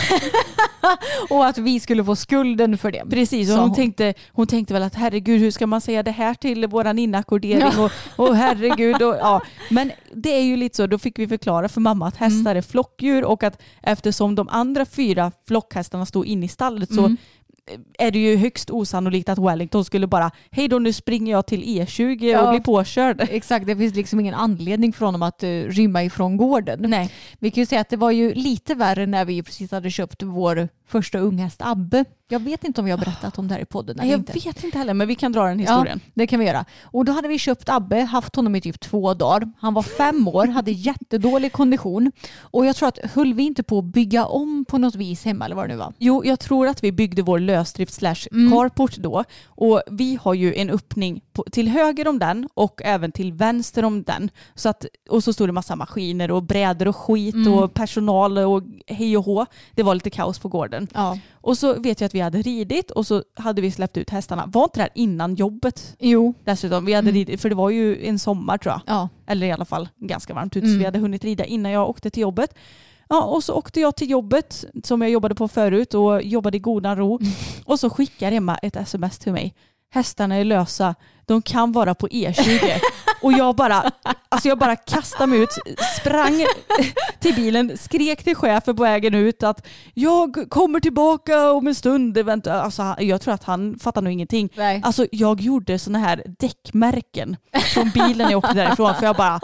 [1.31, 3.05] Och att vi skulle få skulden för det.
[3.11, 3.75] Precis, och hon, hon.
[3.77, 7.79] Tänkte, hon tänkte väl att herregud hur ska man säga det här till våran inackordering
[7.79, 9.03] och, och herregud.
[9.03, 9.43] Och, ja.
[9.71, 12.63] Men det är ju lite så, då fick vi förklara för mamma att hästar är
[12.63, 17.17] flockdjur och att eftersom de andra fyra flockhästarna stod inne i stallet så Mm.
[17.99, 21.63] är det ju högst osannolikt att Wellington skulle bara hej då nu springer jag till
[21.63, 22.43] E20 Ja.
[22.43, 23.21] och blir påkörd.
[23.31, 26.85] Exakt, det finns liksom ingen anledning för honom att uh, rymma ifrån gården.
[26.91, 27.13] Nej.
[27.39, 30.23] Vi kan ju säga att det var ju lite värre när vi precis hade köpt
[30.23, 32.05] vår första unghäst Abbe.
[32.33, 34.33] Jag vet inte om vi har berättat om det här i podden Nej, jag inte.
[34.33, 36.01] vet inte heller men vi kan dra den historien.
[36.05, 36.65] Ja, det kan vi göra.
[36.83, 39.53] Och då hade vi köpt Abbe, haft honom i typ två dagar.
[39.61, 42.13] Han var fem år, hade jättedålig kondition.
[42.41, 45.45] Och jag tror att höll vi inte på att bygga om på något vis hemma
[45.45, 45.93] eller vad det nu var?
[45.99, 48.53] Jo, jag tror att vi byggde vår lösdrift slash Mm.
[48.53, 49.25] carport då.
[49.47, 53.85] Och vi har ju en öppning på, till höger om den och även till vänster
[53.85, 54.31] om den.
[54.55, 57.53] Så att, och så stod det massa maskiner och brädor och skit Mm.
[57.53, 59.47] och personal och hej och hå.
[59.75, 60.89] Det var lite kaos på gården.
[60.95, 61.19] Ja.
[61.43, 64.47] Och så vet jag att vi hade ridit och så hade vi släppt ut hästarna.
[64.47, 66.35] Var inte det här innan jobbet Jo.
[66.45, 66.85] dessutom?
[66.85, 68.83] Vi hade ridit, för det var ju en sommar tror jag.
[68.87, 69.09] Ja.
[69.27, 70.67] Eller i alla fall ganska varmt ute.
[70.67, 70.75] Mm.
[70.75, 72.55] Så vi hade hunnit rida innan jag åkte till jobbet.
[73.09, 76.61] Ja, och så åkte jag till jobbet som jag jobbade på förut och jobbade i
[76.61, 77.19] godan ro.
[77.65, 79.55] Och så skickar Emma ett sms till mig.
[79.93, 80.95] Hästarna är lösa.
[81.27, 82.81] De kan vara på E20.
[83.23, 83.91] Och jag bara,
[84.29, 85.49] alltså jag bara kastade mig ut,
[86.01, 86.45] sprang
[87.21, 92.19] till bilen, skrek till chefen på vägen ut att jag kommer tillbaka om en stund.
[92.49, 94.49] Alltså, jag tror att han fattar nog ingenting.
[94.57, 94.81] Nej.
[94.85, 97.37] Alltså jag gjorde sådana här däckmärken
[97.75, 99.41] från bilen när jag åkte därifrån för jag bara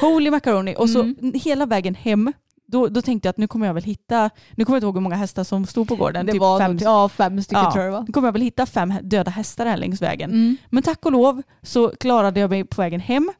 [0.00, 2.32] holy macaroni och så hela vägen hem
[2.70, 4.94] då, då tänkte jag att nu kommer jag väl hitta, nu kommer jag inte ihåg
[4.94, 6.26] hur många hästar som stod på gården.
[6.26, 8.04] Det typ var fem, ja, fem stycken ja, tror jag det var.
[8.06, 10.30] Nu kommer jag väl hitta fem döda hästar här längs vägen.
[10.30, 10.56] Mm.
[10.70, 13.30] Men tack och lov så klarade jag mig på vägen hem.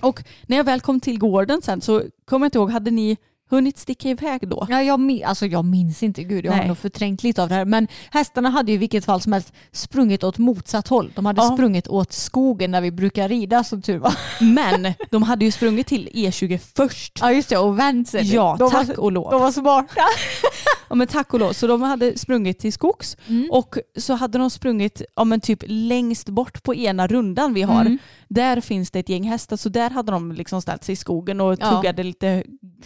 [0.00, 3.16] Och när jag väl kom till gården sen så kommer jag inte ihåg, hade ni
[3.50, 4.66] hunnit sticka iväg då?
[4.70, 6.68] Ja, jag, min- alltså, jag minns inte, gud jag har Nej.
[6.68, 7.64] nog förträngt lite av det här.
[7.64, 11.12] Men hästarna hade ju i vilket fall som helst sprungit åt motsatt håll.
[11.14, 11.52] De hade Ja.
[11.52, 14.14] sprungit åt skogen där vi brukar rida som tur var.
[14.40, 17.18] Men de hade ju sprungit till E20 först.
[17.20, 18.34] Ja just det, och vänt sig.
[18.34, 19.30] Ja, de tack var, och lov.
[19.30, 20.02] De var smarta.
[20.94, 21.52] Ja, men tack och lov.
[21.52, 23.50] Så de hade sprungit till skogs Mm.
[23.50, 27.80] och så hade de sprungit ja, men typ längst bort på ena rundan vi har.
[27.80, 27.98] Mm.
[28.28, 31.40] Där finns det ett gäng hästar så där hade de liksom ställt sig i skogen
[31.40, 31.70] och Ja.
[31.70, 32.44] tuggade lite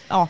[0.09, 0.29] ja,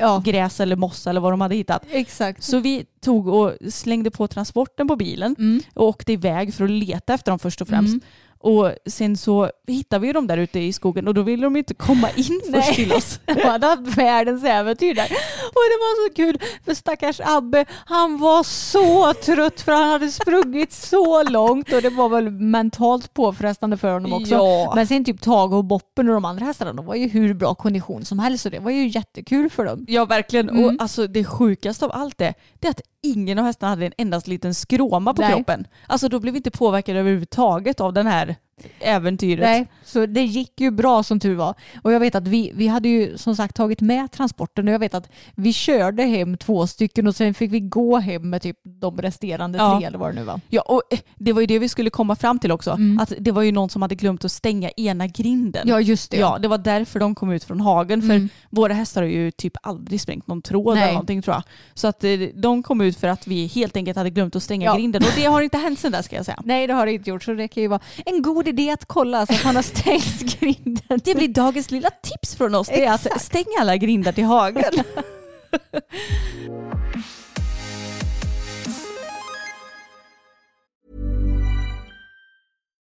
[0.00, 1.82] Ja, gräs eller mossa eller vad de hade hittat.
[1.90, 2.42] exakt.
[2.44, 5.60] Så vi tog och slängde på transporten på bilen Mm.
[5.74, 8.04] och åkte iväg för att leta efter dem först och främst.
[8.42, 11.74] Och sen så hittade vi dem där ute i skogen och då ville de inte
[11.74, 13.20] komma in först till oss.
[13.24, 15.04] De hade haft världens äventyr där.
[15.42, 20.08] Och det var så kul för stackars Abbe, han var så trött för han hade
[20.10, 24.34] sprungit så långt och det var väl mentalt påfrestande för honom också.
[24.34, 24.72] Ja.
[24.74, 27.54] Men sen typ Tage och Boppen och de andra hästarna, de var ju hur bra
[27.54, 29.84] kondition som helst och det var ju jättekul för dem.
[29.88, 30.48] Ja verkligen.
[30.48, 30.64] Mm.
[30.64, 33.92] Och alltså det sjukaste av allt det, det är att ingen av hästarna hade en
[33.98, 35.32] endast liten skråma på Nej.
[35.32, 35.66] kroppen.
[35.86, 38.36] Alltså då blev vi inte påverkade överhuvudtaget av den här
[38.80, 39.40] äventyret.
[39.44, 41.54] Nej, så det gick ju bra som tur var.
[41.82, 44.78] Och jag vet att vi, vi hade ju som sagt tagit med transporten och jag
[44.78, 48.56] vet att vi körde hem två stycken och sen fick vi gå hem med typ
[48.80, 49.78] de resterande Ja.
[49.78, 50.40] tre eller vad det nu var.
[50.48, 52.70] Ja, och eh, det var ju det vi skulle komma fram till också.
[52.70, 52.98] Mm.
[53.00, 55.68] Att det var ju någon som hade glömt att stänga ena grinden.
[55.68, 56.16] Ja just det.
[56.16, 58.02] Ja, det var därför de kom ut från hagen.
[58.02, 58.28] För Mm.
[58.50, 60.82] våra hästar har ju typ aldrig sprängt någon tråd Nej.
[60.82, 61.42] eller någonting tror jag.
[61.74, 64.64] Så att eh, de kom ut för att vi helt enkelt hade glömt att stänga
[64.66, 64.74] Ja.
[64.74, 65.02] grinden.
[65.02, 66.42] Och det har inte hänt sedan dess ska jag säga.
[66.44, 68.84] Nej det har det inte gjort så det kan ju vara en god idé att
[68.84, 71.00] kolla så att man har stängt grinden.
[71.04, 72.68] Det blir dagens lilla tips från oss.
[72.68, 74.64] Det är att stänga alla grindar till hagen.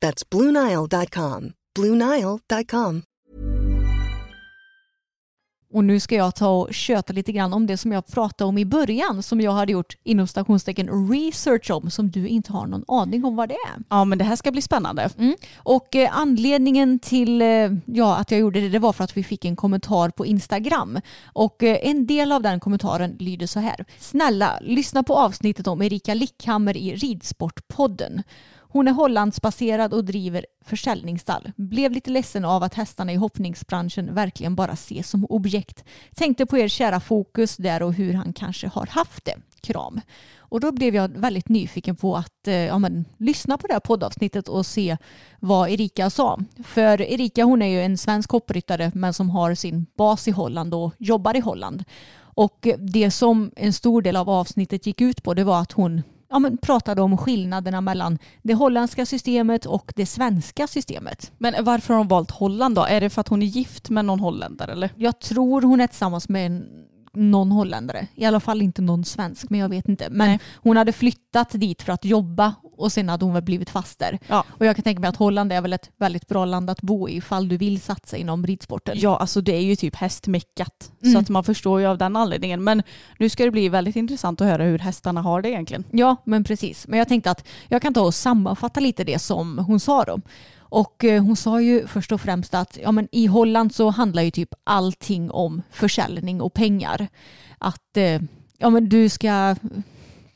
[0.00, 1.52] That's BlueNile.com.
[1.74, 3.02] BlueNile.com.
[5.72, 8.58] Och nu ska jag ta och köta lite grann om det som jag pratade om
[8.58, 12.84] i början som jag hade gjort inom stationstecken research om som du inte har någon
[12.88, 13.82] aning om vad det är.
[13.88, 15.10] Ja men det här ska bli spännande.
[15.18, 15.34] Mm.
[15.56, 19.24] Och eh, anledningen till eh, ja, att jag gjorde det, det var för att vi
[19.24, 21.00] fick en kommentar på Instagram.
[21.24, 23.84] Och eh, en del av den kommentaren lyder så här.
[23.98, 28.22] Snälla, lyssna på avsnittet om Erika Lickhammer i Ridsportpodden.
[28.70, 31.52] Hon är Hollandsbaserad och driver försäljningsstall.
[31.56, 35.84] Blev lite ledsen av att hästarna i hoppningsbranschen verkligen bara ses som objekt.
[36.14, 39.34] Tänkte på er kära fokus där och hur han kanske har haft det.
[39.60, 40.00] Kram.
[40.38, 43.80] Och då blev jag väldigt nyfiken på att eh, ja, men, lyssna på det här
[43.80, 44.96] poddavsnittet och se
[45.40, 46.38] vad Erika sa.
[46.64, 50.74] För Erika hon är ju en svensk hoppryttare men som har sin bas i Holland
[50.74, 51.84] och jobbar i Holland.
[52.18, 56.02] Och det som en stor del av avsnittet gick ut på det var att hon
[56.30, 61.32] ja, men pratade om skillnaderna mellan det holländska systemet och det svenska systemet.
[61.38, 62.84] Men varför har hon valt Holland då?
[62.84, 64.90] Är det för att hon är gift med någon holländare eller?
[64.96, 66.64] Jag tror hon är tillsammans med en
[67.12, 68.06] någon holländare.
[68.14, 70.08] I alla fall inte någon svensk, men jag vet inte.
[70.10, 70.40] Men Nej.
[70.54, 74.18] hon hade flyttat dit för att jobba och sen hade hon väl blivit fast där.
[74.26, 74.44] Ja.
[74.48, 77.08] Och jag kan tänka mig att Holland är väl ett väldigt bra land att bo
[77.08, 78.96] i ifall du vill satsa inom ridsporten.
[78.98, 80.92] Ja, alltså det är ju typ hästmeckat.
[81.02, 81.12] Mm.
[81.12, 82.64] Så att man förstår ju av den anledningen.
[82.64, 82.82] Men
[83.18, 85.84] nu ska det bli väldigt intressant att höra hur hästarna har det egentligen.
[85.90, 86.88] Ja, men precis.
[86.88, 90.20] Men jag tänkte att jag kan ta och sammanfatta lite det som hon sa då.
[90.70, 94.22] Och eh, hon sa ju först och främst att ja, men i Holland så handlar
[94.22, 97.08] ju typ allting om försäljning och pengar.
[97.58, 98.20] Att eh,
[98.58, 99.56] ja, men du ska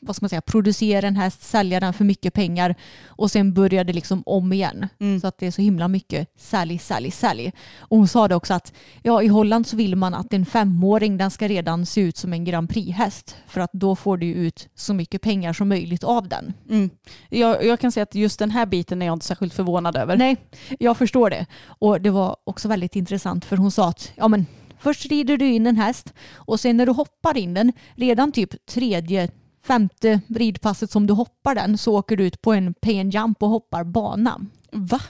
[0.05, 3.83] vad ska man säga, producera en häst, sälja den för mycket pengar och sen börjar
[3.83, 4.87] det liksom om igen.
[4.99, 5.19] Mm.
[5.19, 7.51] Så att det är så himla mycket sälj, sälj, sälj.
[7.77, 11.17] Och hon sa det också att ja, i Holland så vill man att en femåring
[11.17, 14.69] den ska redan se ut som en Grand Prix-häst för att då får du ut
[14.75, 16.53] så mycket pengar som möjligt av den.
[16.69, 16.89] Mm.
[17.29, 20.17] Jag, jag kan säga att just den här biten är jag inte särskilt förvånad över.
[20.17, 20.37] Nej,
[20.79, 21.45] jag förstår det.
[21.65, 24.45] Och det var också väldigt intressant för hon sa att ja, men
[24.79, 28.65] först rider du in en häst och sen när du hoppar in den, redan typ
[28.65, 29.29] tredje,
[29.63, 33.43] femte ridpasset som du hoppar den så åker du ut på en pay and jump
[33.43, 34.45] och hoppar bana.
[34.71, 35.01] Va?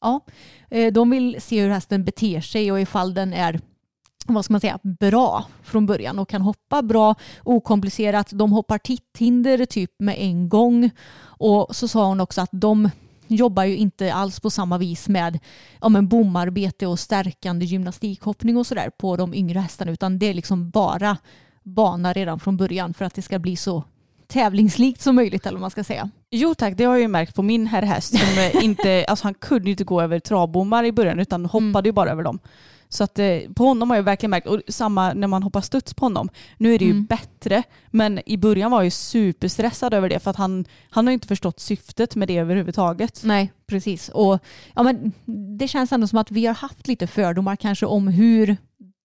[0.00, 0.20] Ja,
[0.70, 3.60] eh, de vill se hur hästen beter sig och ifall den är
[4.26, 8.30] vad ska man säga, bra från början och kan hoppa bra, okomplicerat.
[8.32, 10.90] De hoppar titthinder typ med en gång.
[11.22, 12.90] Och så sa hon också att de
[13.26, 15.38] jobbar ju inte alls på samma vis med
[15.80, 20.34] ja, men bomarbete och stärkande gymnastikhoppning och sådär på de yngre hästarna utan det är
[20.34, 21.16] liksom bara
[21.62, 23.84] bana redan från början för att det ska bli så
[24.30, 26.10] tävlingslikt som möjligt eller vad man ska säga.
[26.30, 28.18] Jo tack, det har jag ju märkt på min herr häst.
[28.18, 31.88] Som eh, inte, alltså han kunde ju inte gå över travbommar i början utan hoppade
[31.88, 32.38] ju bara över dem.
[32.92, 35.94] Så att eh, på honom har jag verkligen märkt, och samma när man hoppar studs
[35.94, 36.28] på honom.
[36.56, 37.04] Nu är det ju Mm.
[37.04, 41.10] bättre, men i början var jag ju superstressad över det för att han, han har
[41.10, 43.20] ju inte förstått syftet med det överhuvudtaget.
[43.24, 44.08] Nej, precis.
[44.08, 44.38] Och,
[44.74, 45.12] ja, men
[45.58, 48.56] det känns ändå som att vi har haft lite fördomar kanske om hur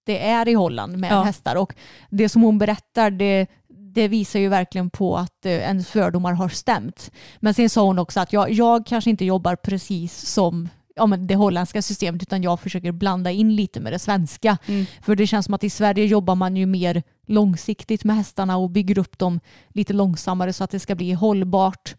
[0.05, 1.21] det är i Holland med Ja.
[1.23, 1.55] hästar.
[1.55, 1.73] Och
[2.09, 3.47] det som hon berättar det,
[3.95, 7.11] det visar ju verkligen på att eh, ens fördomar har stämt.
[7.39, 11.27] Men sen sa hon också att jag, jag kanske inte jobbar precis som ja, men
[11.27, 14.57] det holländska systemet utan jag försöker blanda in lite med det svenska.
[14.65, 14.85] Mm.
[15.01, 18.69] För det känns som att i Sverige jobbar man ju mer långsiktigt med hästarna och
[18.69, 21.95] bygger upp dem lite långsammare så att det ska bli hållbart.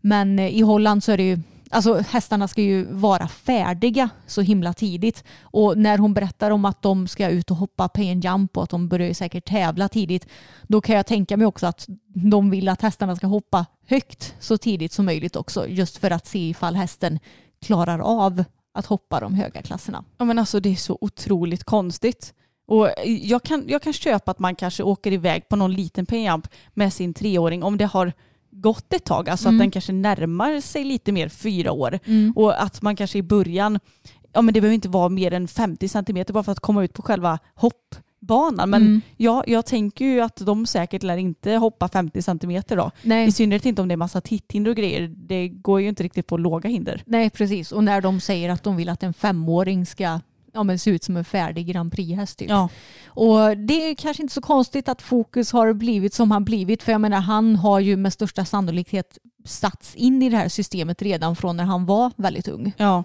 [0.00, 1.38] Men eh, i Holland så är det ju
[1.74, 5.24] Alltså hästarna ska ju vara färdiga så himla tidigt.
[5.42, 8.70] Och när hon berättar om att de ska ut och hoppa pay jump och att
[8.70, 10.28] de börjar ju säkert tävla tidigt.
[10.62, 14.58] Då kan jag tänka mig också att de vill att hästarna ska hoppa högt så
[14.58, 15.68] tidigt som möjligt också.
[15.68, 17.18] Just för att se ifall hästen
[17.62, 20.04] klarar av att hoppa de höga klasserna.
[20.18, 22.34] Ja men alltså det är så otroligt konstigt.
[22.66, 26.48] Och jag kan, jag kan köpa att man kanske åker iväg på någon liten payjump
[26.74, 28.12] med sin treåring om det har
[28.54, 29.56] gått ett tag, alltså Mm.
[29.56, 31.98] att den kanske närmar sig lite mer fyra år.
[32.34, 33.78] Och att man kanske i början,
[34.32, 36.92] ja men det behöver inte vara mer än 50 centimeter bara för att komma ut
[36.92, 38.70] på själva hoppbanan.
[38.70, 39.00] Men Mm.
[39.16, 42.90] ja, jag tänker ju att de säkert lär inte hoppa 50 centimeter då.
[43.02, 43.28] Nej.
[43.28, 45.14] I synnerhet inte om det är massa titthinder och grejer.
[45.16, 47.02] Det går ju inte riktigt på låga hinder.
[47.06, 47.72] Nej, precis.
[47.72, 50.20] Och när de säger att de vill att en femåring ska
[50.54, 52.38] ja, men se ut som en färdig Grand Prix-häst.
[52.38, 52.50] Typ.
[52.50, 52.68] Ja.
[53.06, 56.82] Och det är kanske inte så konstigt att fokus har blivit som han blivit.
[56.82, 61.02] För jag menar, han har ju med största sannolikhet satts in i det här systemet
[61.02, 62.72] redan från när han var väldigt ung.
[62.76, 63.04] ja.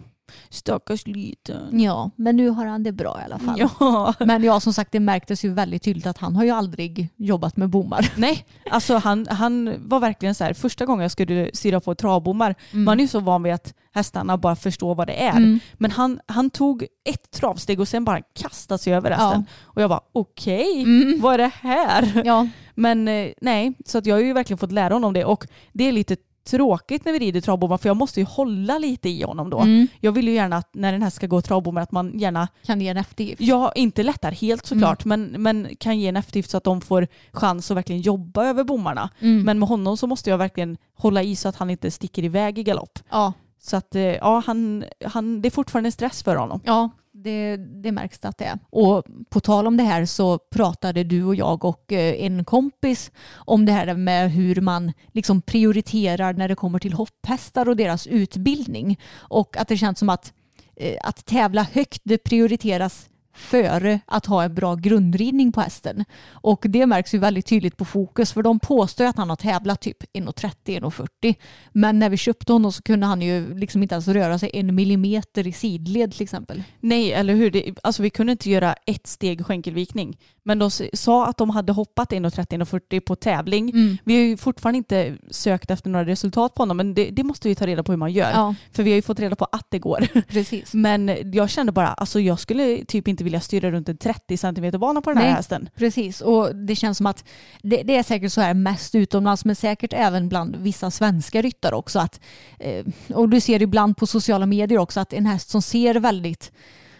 [0.49, 1.79] Stackars liten.
[1.81, 3.59] Ja, men nu har han det bra i alla fall.
[3.79, 4.13] Ja.
[4.19, 7.57] Men ja, som sagt, det märktes ju väldigt tydligt att han har ju aldrig jobbat
[7.57, 8.11] med bommar.
[8.17, 12.55] Nej, alltså han, han var verkligen så här, första gången jag skulle styra på travbommar,
[12.71, 15.37] man är ju så van vid att hästarna bara förstår vad det är.
[15.37, 15.59] Mm.
[15.73, 19.45] Men han, han tog ett travsteg och sen bara kastade sig över resten.
[19.63, 21.21] Och jag bara okej, Mm.
[21.21, 22.21] vad är det här?
[22.25, 25.47] Ja, Men eh, nej, så att jag har ju verkligen fått lära honom det och
[25.73, 26.15] det är lite
[26.49, 29.59] tråkigt när vi rider travbommar för jag måste ju hålla lite i honom då.
[29.59, 29.87] Mm.
[29.99, 32.81] Jag vill ju gärna att när den här ska gå travbommar att man gärna, Kan
[32.81, 33.41] ge en eftergift.
[33.41, 35.31] ja inte lättar helt såklart, Mm.
[35.31, 38.63] men, men kan ge en eftergift så att de får chans att verkligen jobba över
[38.63, 39.09] bommarna.
[39.19, 39.43] Mm.
[39.43, 42.59] Men med honom så måste jag verkligen hålla i så att han inte sticker iväg
[42.59, 42.99] i galopp.
[43.09, 46.61] ja, Så att eh, ja, han, han, det är fortfarande stress för honom.
[46.65, 46.89] ja
[47.23, 48.59] det, det märks att det är.
[48.69, 53.11] Och på tal om det här så pratade du och jag och eh, en kompis
[53.33, 58.07] om det här med hur man liksom prioriterar när det kommer till hopphästar och deras
[58.07, 58.99] utbildning.
[59.17, 60.33] Och att det känns som att,
[60.75, 63.09] eh, att tävla högt det prioriteras
[63.39, 66.05] före att ha en bra grundridning på hästen.
[66.31, 69.81] Och det märks ju väldigt tydligt på fokus för de påstår att han har tävlat
[69.81, 71.35] typ 1,30-1,40
[71.71, 74.75] men när vi köpte honom så kunde han ju liksom inte ens röra sig en
[74.75, 76.63] millimeter i sidled till exempel.
[76.79, 77.51] Nej, eller hur?
[77.51, 80.17] Det, alltså vi kunde inte göra ett steg skänkelvikning.
[80.43, 83.69] Men de sa att de hade hoppat 1,30-1,40 på tävling.
[83.69, 83.97] Mm.
[84.03, 87.47] Vi har ju fortfarande inte sökt efter några resultat på honom, men det, det måste
[87.47, 88.31] vi ta reda på hur man gör.
[88.31, 90.07] Ja, För vi har ju fått reda på att det går.
[90.27, 90.73] precis.
[90.79, 94.79] Men jag kände bara, alltså jag skulle typ inte vilja styra runt en 30 cm
[94.79, 95.33] bana på den här Nej.
[95.33, 95.69] hästen.
[95.75, 97.23] Precis, och det känns som att
[97.61, 101.75] det, det är säkert så här mest utomlands men säkert även bland vissa svenska ryttare
[101.75, 101.99] också.
[101.99, 102.19] Att,
[102.59, 106.51] eh, och du ser ibland på sociala medier också att en häst som ser väldigt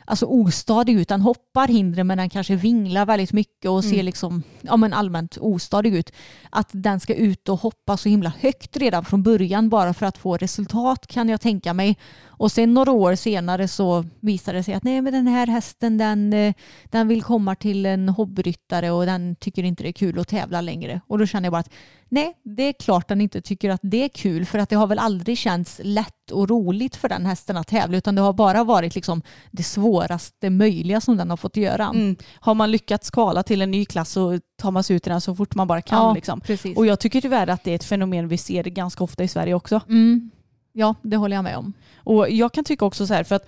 [0.09, 4.43] alltså ostadig ut, den hoppar hindren men den kanske vinglar väldigt mycket och ser liksom
[4.61, 6.11] ja, men allmänt ostadig ut.
[6.49, 10.17] Att den ska ut och hoppa så himla högt redan från början bara för att
[10.17, 11.97] få resultat kan jag tänka mig.
[12.39, 15.97] Och sen några år senare så visar det sig att nej men den här hästen
[15.97, 16.53] den, eh,
[16.85, 20.61] den vill komma till en hobbyryttare och den tycker inte det är kul att tävla
[20.61, 21.01] längre.
[21.07, 21.73] Och då känner jag bara att
[22.09, 24.87] nej, det är klart den inte tycker att det är kul för att det har
[24.87, 28.63] väl aldrig känts lätt och roligt för den hästen att tävla utan det har bara
[28.63, 29.21] varit liksom
[29.51, 31.85] det svåraste möjliga som den har fått göra.
[31.85, 32.15] Mm.
[32.39, 35.21] Har man lyckats kvala till en ny klass så tar man sig ut i den
[35.21, 36.07] så fort man bara kan.
[36.07, 36.41] Ja, liksom.
[36.75, 39.53] Och jag tycker tyvärr att det är ett fenomen vi ser ganska ofta i Sverige
[39.53, 39.81] också.
[39.87, 40.31] Mm.
[40.74, 41.74] Ja, det håller jag med om.
[41.95, 43.47] Och jag kan tycka också så här, för att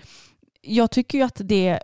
[0.62, 1.80] jag tycker ju att det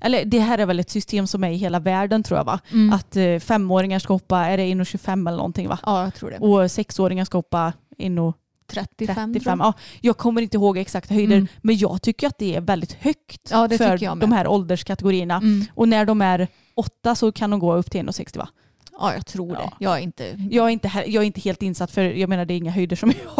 [0.00, 2.60] eller det här är väl ett system som är i hela världen tror jag va?
[2.72, 2.92] Mm.
[2.92, 5.78] Att eh, femåringar ska hoppa, är det 1,25 eller någonting va?
[5.86, 6.38] Ja, jag tror det.
[6.38, 8.32] Och sexåringar ska hoppa 1,35.
[8.66, 9.32] 35.
[9.32, 9.60] 35.
[9.60, 11.48] Ja, jag kommer inte ihåg exakta höjder Mm.
[11.62, 15.36] men jag tycker att det är väldigt högt Ja, för de här ålderskategorierna.
[15.36, 15.64] Mm.
[15.74, 18.48] Och när de är åtta så kan de gå upp till 1,60 va?
[19.00, 19.60] Ja, jag tror det.
[19.62, 19.72] Ja.
[19.78, 20.36] Jag är inte...
[20.50, 22.70] Jag är, inte, he- jag är inte helt insatt för jag menar det är inga
[22.70, 23.12] höjder som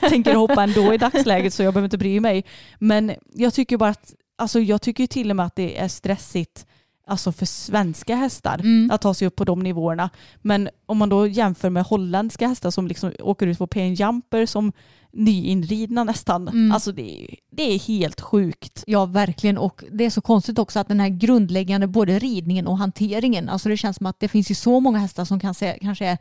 [0.00, 2.44] jag tänker hoppa ändå i dagsläget så jag behöver inte bry mig.
[2.78, 6.66] Men jag tycker bara att, alltså jag tycker till och med att det är stressigt
[7.06, 8.90] alltså för svenska hästar Mm.
[8.90, 10.10] att ta sig upp på de nivåerna.
[10.42, 14.46] Men om man då jämför med holländska hästar som liksom åker ut på pen jumper
[14.46, 14.72] som
[15.12, 16.48] nyinridna nästan.
[16.48, 16.72] Mm.
[16.72, 18.84] Alltså det är, det är helt sjukt.
[18.86, 19.58] Ja, verkligen.
[19.58, 23.68] Och det är så konstigt också att den här grundläggande både ridningen och hanteringen, alltså
[23.68, 26.18] det känns som att det finns ju så många hästar som kan se, kanske är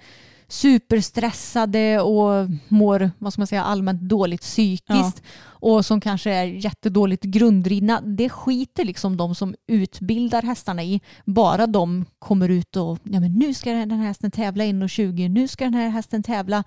[0.47, 7.23] superstressade och mår vad ska man säga, allmänt dåligt psykiskt och som kanske är jättedåligt
[7.23, 8.01] grundridna.
[8.01, 11.01] Det skiter liksom de som utbildar hästarna i.
[11.25, 15.47] Bara de kommer ut och ja, men nu ska den här hästen tävla 1,20, nu
[15.47, 16.63] ska den här hästen tävla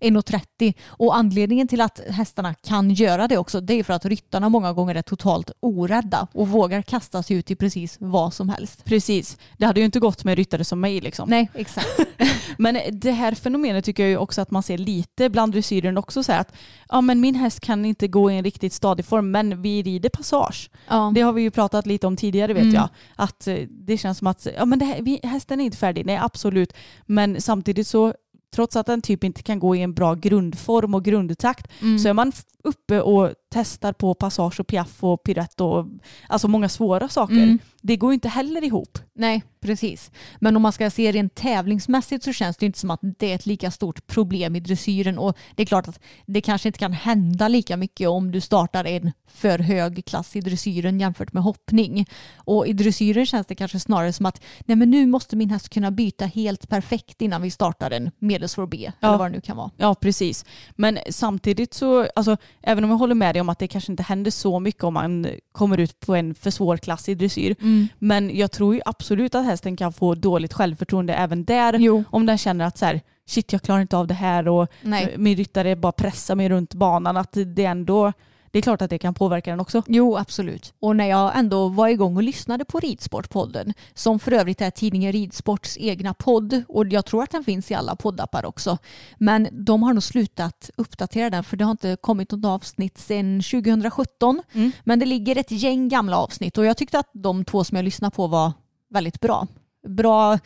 [0.00, 4.48] 1,30 och anledningen till att hästarna kan göra det också det är för att ryttarna
[4.48, 8.84] många gånger är totalt orädda och vågar kasta sig ut i precis vad som helst.
[8.84, 9.38] Precis.
[9.58, 11.28] Det hade ju inte gått med ryttare som mig liksom.
[11.30, 11.88] Nej, exakt.
[12.58, 16.22] Men det här fenomenet tycker jag ju också att man ser lite bland dressyren också
[16.22, 16.54] så här att
[16.88, 20.08] ja men min häst kan inte gå i en riktigt stadig form men vi rider
[20.08, 20.70] passage.
[20.88, 21.12] Ja.
[21.14, 22.74] Det har vi ju pratat lite om tidigare vet Mm.
[22.74, 22.88] jag.
[23.16, 26.06] Att eh, det känns som att ja men det här, vi, hästen är inte färdig,
[26.06, 26.72] nej absolut.
[27.06, 28.14] Men samtidigt så
[28.54, 31.98] trots att den typ inte kan gå i en bra grundform och grundtakt Mm.
[31.98, 32.32] så är man
[32.64, 35.86] uppe och testar på passage och piaff och piruett och
[36.28, 37.34] alltså många svåra saker.
[37.34, 37.58] Mm.
[37.82, 38.98] Det går ju inte heller ihop.
[39.14, 40.10] Nej, precis.
[40.38, 43.34] Men om man ska se rent tävlingsmässigt så känns det inte som att det är
[43.34, 45.18] ett lika stort problem i dressyren.
[45.18, 48.84] Och det är klart att det kanske inte kan hända lika mycket om du startar
[48.84, 52.06] en för hög klass i dressyren jämfört med hoppning.
[52.36, 55.68] Och i dressyren känns det kanske snarare som att nej men nu måste min häst
[55.68, 58.92] kunna byta helt perfekt innan vi startar en medelsvår B.
[59.00, 59.08] Ja.
[59.08, 59.70] Eller vad det nu kan vara.
[59.76, 60.44] Ja, precis.
[60.76, 64.02] Men samtidigt så, alltså, även om jag håller med dig om att det kanske inte
[64.02, 67.56] händer så mycket om man kommer ut på en för svår klass i dressyr.
[67.98, 71.78] Men jag tror ju absolut att hästen kan få dåligt självförtroende även där.
[71.78, 72.04] Jo.
[72.10, 75.14] Om den känner att så här, shit jag klarar inte av det här och Nej.
[75.18, 77.16] min ryttare bara pressar mig runt banan.
[77.16, 78.12] Att det ändå,
[78.50, 79.82] det är klart att det kan påverka den också.
[79.86, 80.74] Jo, absolut.
[80.80, 85.12] Och när jag ändå var igång och lyssnade på Ridsportpodden, som för övrigt är tidningen
[85.12, 88.78] Ridsports egna podd, och jag tror att den finns i alla poddappar också,
[89.18, 93.42] men de har nog slutat uppdatera den för det har inte kommit något avsnitt sedan
[93.42, 94.42] 2017.
[94.52, 94.72] Mm.
[94.84, 97.84] Men det ligger ett gäng gamla avsnitt och jag tyckte att de två som jag
[97.84, 98.52] lyssnade på var
[98.90, 99.46] väldigt bra.
[99.88, 100.38] Bra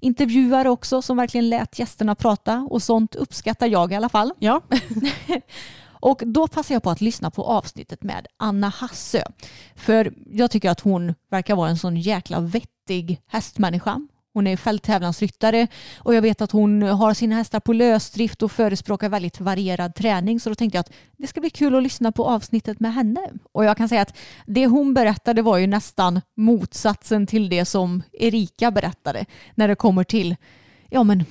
[0.00, 4.32] intervjuare också som verkligen lät gästerna prata och sånt uppskattar jag i alla fall.
[4.38, 4.60] Ja.
[6.00, 9.22] Och då passar jag på att lyssna på avsnittet med Anna Hassö.
[9.74, 14.00] För jag tycker att hon verkar vara en sån jäkla vettig hästmänniska.
[14.32, 15.66] Hon är fälttävlansryttare
[15.98, 20.40] och jag vet att hon har sina hästar på lösdrift och förespråkar väldigt varierad träning.
[20.40, 23.20] Så då tänkte jag att det ska bli kul att lyssna på avsnittet med henne.
[23.52, 28.02] Och jag kan säga att det hon berättade var ju nästan motsatsen till det som
[28.12, 29.24] Erika berättade
[29.54, 30.36] när det kommer till
[30.90, 31.24] ja, men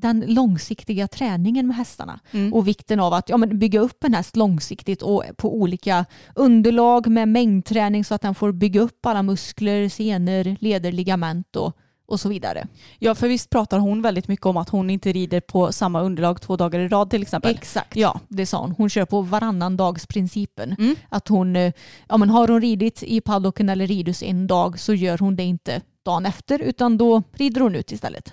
[0.00, 2.54] den långsiktiga träningen med hästarna Mm.
[2.54, 7.06] och vikten av att ja, men bygga upp en häst långsiktigt och på olika underlag
[7.06, 11.76] med mängdträning så att den får bygga upp alla muskler, senor, leder, ligament och,
[12.06, 12.66] och så vidare.
[12.98, 16.40] ja, för visst pratar hon väldigt mycket om att hon inte rider på samma underlag
[16.40, 17.50] två dagar i rad till exempel.
[17.54, 18.20] Exakt, Ja.
[18.28, 18.70] det sa hon.
[18.78, 20.76] Hon kör på varannan dags principen.
[20.78, 20.96] Mm.
[21.08, 21.72] Att hon, eh,
[22.08, 25.42] ja, men har hon ridit i paddocken eller ridhus en dag så gör hon det
[25.42, 28.32] inte dagen efter utan då rider hon ut istället.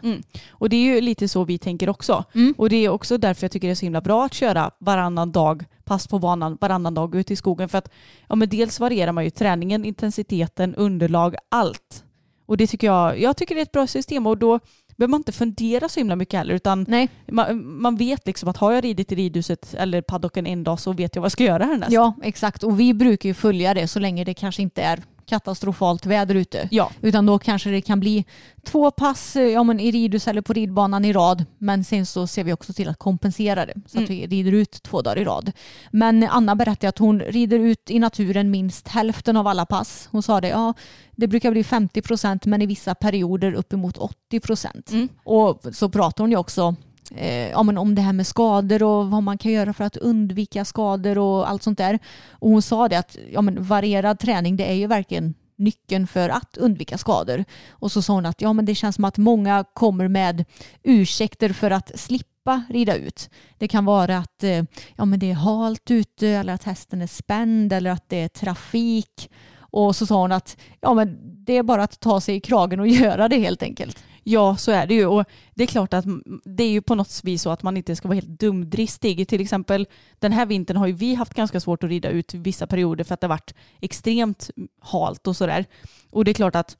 [0.49, 2.23] Och det är ju lite så vi tänker också.
[2.35, 2.55] Mm.
[2.57, 5.31] Och det är också därför jag tycker det är så himla bra att köra varannan
[5.31, 7.69] dag, pass på banan, varannan dag ute i skogen.
[7.69, 7.89] För att
[8.29, 12.03] ja, men dels varierar man ju träningen, intensiteten, underlag, allt.
[12.45, 14.59] Och det tycker jag, jag tycker det är ett bra system och då
[14.97, 18.57] behöver man inte fundera så himla mycket heller utan Nej, man, man vet liksom att
[18.57, 21.43] har jag ridit i ridhuset eller paddocken en dag så vet jag vad jag ska
[21.43, 21.91] göra härnäst.
[21.91, 26.05] ja exakt och vi brukar ju följa det så länge det kanske inte är katastrofalt
[26.05, 26.67] väder ute.
[26.71, 26.91] Ja.
[27.01, 28.25] Utan då kanske det kan bli
[28.63, 31.45] två pass eh, ja, men i ridhus eller på ridbanan i rad.
[31.57, 34.83] Men sen så ser vi också till att kompensera det så att vi rider ut
[34.83, 35.51] två dagar i rad.
[35.91, 40.09] Men Anna berättade att hon rider ut i naturen minst hälften av alla pass.
[40.11, 40.73] Hon sa det, ja
[41.17, 44.91] det brukar bli 50 procent men i vissa perioder uppemot 80 procent.
[44.91, 45.09] Mm.
[45.23, 46.75] Och så pratar hon ju också
[47.15, 49.97] eh, ja, men om det här med skador och vad man kan göra för att
[49.97, 51.99] undvika skador och allt sånt där.
[52.31, 56.29] Och hon sa det att ja, men varierad träning det är ju verkligen nyckeln för
[56.29, 57.45] att undvika skador.
[57.69, 60.45] Och så sa hon att ja, men det känns som att många kommer med
[60.83, 63.29] ursäkter för att slippa rida ut.
[63.57, 64.63] Det kan vara att eh,
[64.95, 68.27] ja, men det är halt ute eller att hästen är spänd eller att det är
[68.27, 69.29] trafik.
[69.59, 72.79] Och så sa hon att ja, men det är bara att ta sig i kragen
[72.79, 74.03] och göra det helt enkelt.
[74.29, 75.05] Ja, så är det ju.
[75.05, 75.25] Och
[75.55, 76.05] det är klart att
[76.45, 79.27] det är ju på något vis så att man inte ska vara helt dumdristig.
[79.27, 79.87] Till exempel
[80.19, 83.13] den här vintern har ju vi haft ganska svårt att rida ut vissa perioder för
[83.13, 84.49] att det har varit extremt
[84.79, 85.65] halt och sådär.
[86.09, 86.77] Och det är klart att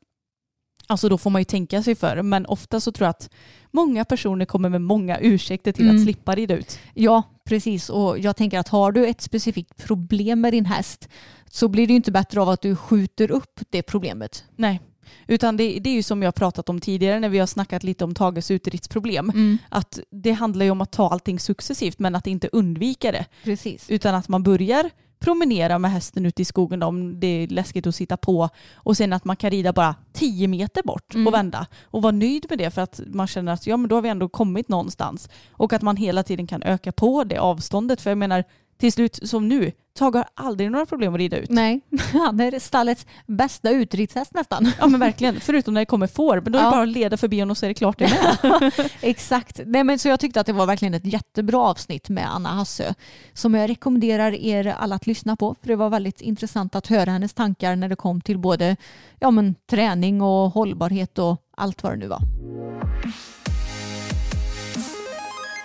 [0.90, 2.22] Alltså då får man ju tänka sig för.
[2.22, 3.30] Men ofta så tror jag att
[3.72, 5.96] många personer kommer med många ursäkter till Mm.
[5.96, 6.80] att slippa rida ut.
[6.94, 7.90] Ja, precis.
[7.90, 11.10] Och jag tänker att har du ett specifikt problem med din häst
[11.50, 14.44] så blir det ju inte bättre av att du skjuter upp det problemet.
[14.56, 14.82] Nej.
[15.28, 18.04] Utan det, det är ju som jag pratat om tidigare när vi har snackat lite
[18.04, 19.30] om Tages uteridsproblem.
[19.30, 19.58] Mm.
[19.70, 23.26] Att det handlar ju om att ta allting successivt men att inte undvika det.
[23.44, 23.90] Precis.
[23.90, 24.90] Utan att man börjar
[25.20, 29.14] promenera med hästen ute i skogen om det är läskigt att sitta på och sen
[29.14, 31.28] att man kan rida bara 10 meter bort Mm.
[31.28, 33.96] och vända och vara nöjd med det för att man känner att ja men då
[33.96, 38.02] har vi ändå kommit någonstans och att man hela tiden kan öka på det avståndet
[38.02, 38.44] för jag menar
[38.78, 41.50] till slut som nu, Tage har aldrig några problem att rida ut.
[41.50, 41.82] Nej,
[42.14, 44.72] han är stallets bästa utridshäst nästan.
[44.80, 46.72] Ja men verkligen, förutom när det kommer får men då är det Ja.
[46.72, 48.10] bara att leda förbi honom och så är det klart det
[48.42, 48.72] med.
[49.02, 49.62] Exakt.
[49.66, 52.94] Nej, men så jag tyckte att det var verkligen ett jättebra avsnitt med Anna Hassö
[53.34, 55.56] som jag rekommenderar er alla att lyssna på.
[55.62, 58.76] För det var väldigt intressant att höra hennes tankar när det kom till både
[59.20, 62.20] ja, men, träning och hållbarhet och allt vad det nu var.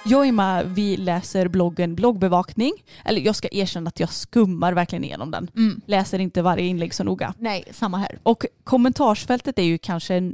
[0.04, 2.72] Jag och Emma, vi läser bloggen Bloggbevakning.
[3.04, 5.50] Eller jag ska erkänna att jag skummar verkligen igenom den.
[5.86, 7.34] Läser inte varje inlägg så noga.
[7.38, 8.18] Nej, samma här.
[8.22, 10.32] Och kommentarsfältet är ju kanske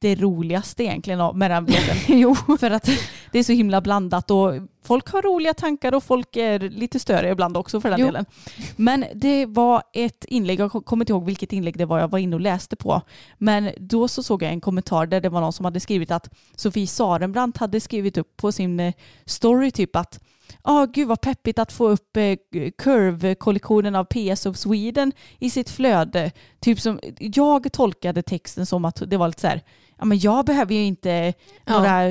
[0.00, 1.96] det roligaste egentligen med den bloggen.
[2.18, 2.34] jo.
[2.60, 2.90] För att
[3.32, 4.54] det är så himla blandat och
[4.88, 8.06] folk har roliga tankar och folk är lite större ibland också för den Jo.
[8.06, 8.24] delen.
[8.76, 12.18] Men det var ett inlägg, jag kommer inte ihåg vilket inlägg det var jag var
[12.18, 13.02] inne och läste på.
[13.38, 16.30] Men då så såg jag en kommentar där det var någon som hade skrivit att
[16.56, 18.94] Sofie Sarenbrant hade skrivit upp på sin eh,
[19.26, 20.20] story typ att
[20.64, 22.36] Ja, gud vad peppigt att få upp eh,
[22.78, 26.30] Curve-kollektionen av PS of Sweden i sitt flöde.
[26.60, 29.62] Typ som, jag tolkade texten som att det var lite så här,
[29.98, 31.34] ja men jag behöver ju inte
[31.64, 31.72] Ja.
[31.72, 32.10] några,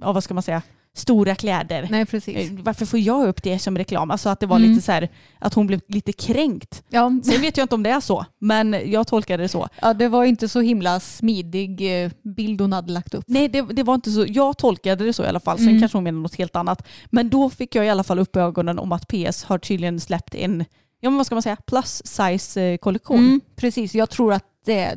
[0.00, 0.62] ja, vad ska man säga,
[0.94, 1.88] stora kläder.
[1.90, 2.36] Nej, precis.
[2.36, 4.10] Eh, Varför får jag upp det som reklam?
[4.10, 4.70] Alltså att det var Mm.
[4.70, 6.82] lite så här, att hon blev lite kränkt.
[6.88, 9.68] Ja, Sen vet jag inte om det är så, men jag tolkade det så.
[9.82, 13.24] ja, det var inte så himla smidig eh, bild hon hade lagt upp.
[13.28, 14.24] Nej, det, det var inte så.
[14.28, 15.58] Jag tolkade det så i alla fall.
[15.58, 15.80] Sen Mm.
[15.80, 16.86] kanske hon menar något helt annat.
[17.10, 20.34] Men då fick jag i alla fall upp ögonen om att PS har tydligen släppt
[20.34, 20.64] en,
[21.00, 23.18] ja men vad ska man säga, plus size eh, kollektion.
[23.18, 24.94] Mm, precis, jag tror att det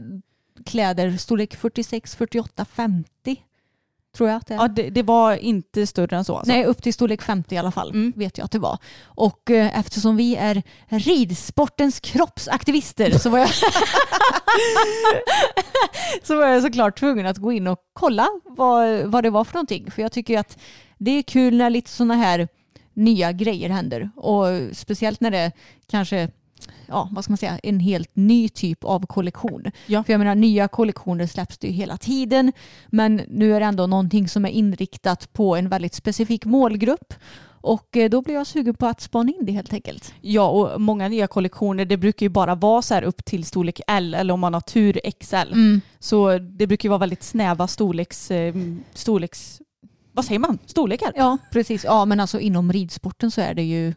[0.66, 3.08] kläder storlek 46, 48, 50.
[4.16, 4.58] Tror jag att det är.
[4.58, 6.52] Ja, det, det var inte större än så alltså.
[6.54, 8.14] Nej, upp till storlek 50 i alla fall Mm.
[8.16, 8.78] vet jag att det var.
[9.04, 13.50] Och eh, eftersom vi är ridsportens kroppsaktivister så var jag
[16.24, 19.54] så var jag såklart tvungen att gå in och kolla vad, vad det var för
[19.54, 19.92] någonting.
[19.92, 20.58] För jag tycker att
[20.98, 22.48] det är kul när lite sådana här
[22.94, 24.10] nya grejer händer.
[24.16, 25.52] Och speciellt när det
[25.88, 26.30] kanske
[26.88, 29.72] ja, vad ska man säga, en helt ny typ av kollektion.
[29.86, 30.04] Ja.
[30.04, 32.52] För jag menar, nya kollektioner släpps det ju hela tiden.
[32.88, 37.14] Men nu är det ändå någonting som är inriktat på en väldigt specifik målgrupp.
[37.62, 40.14] Och eh, då blir jag sugen på att spana in det helt enkelt.
[40.22, 43.82] Ja, och många nya kollektioner det brukar ju bara vara så här upp till storlek
[43.88, 45.54] L eller om man har tur XL.
[46.00, 48.56] Så det brukar ju vara väldigt snäva storleks, eh,
[48.94, 49.62] storleks
[50.16, 50.58] vad säger man?
[50.66, 51.12] Storlekar?
[51.16, 51.84] Ja, precis.
[51.84, 53.94] Ja, men alltså inom ridsporten så är det ju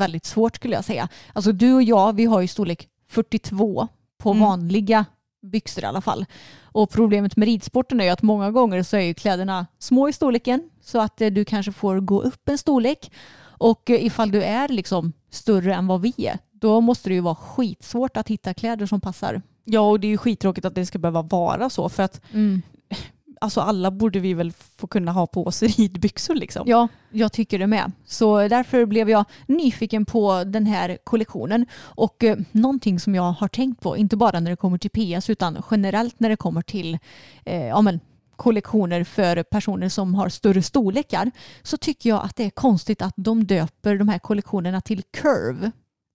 [0.00, 1.08] väldigt svårt skulle jag säga.
[1.32, 3.88] Alltså du och jag, vi har ju storlek 42
[4.18, 4.42] på Mm.
[4.42, 5.04] vanliga
[5.42, 6.26] byxor i alla fall.
[6.62, 10.12] Och problemet med ridsporten är ju att många gånger så är ju kläderna små i
[10.12, 13.10] storleken så att eh, du kanske får gå upp en storlek.
[13.58, 17.20] Och eh, ifall du är liksom större än vad vi är, då måste det ju
[17.20, 19.42] vara skitsvårt att hitta kläder som passar.
[19.64, 22.20] Ja, och det är ju skittråkigt att det ska behöva vara så för att
[23.40, 26.62] alltså alla borde vi väl få kunna ha på oss ridbyxor liksom.
[26.66, 27.92] Ja, jag tycker det med.
[28.04, 31.66] Så därför blev jag nyfiken på den här kollektionen.
[31.78, 35.30] Och eh, någonting som jag har tänkt på, inte bara när det kommer till PS
[35.30, 36.98] utan generellt när det kommer till
[37.44, 38.00] eh, ja, men,
[38.36, 41.30] kollektioner för personer som har större storlekar
[41.62, 45.70] så tycker jag att det är konstigt att de döper de här kollektionerna till curve.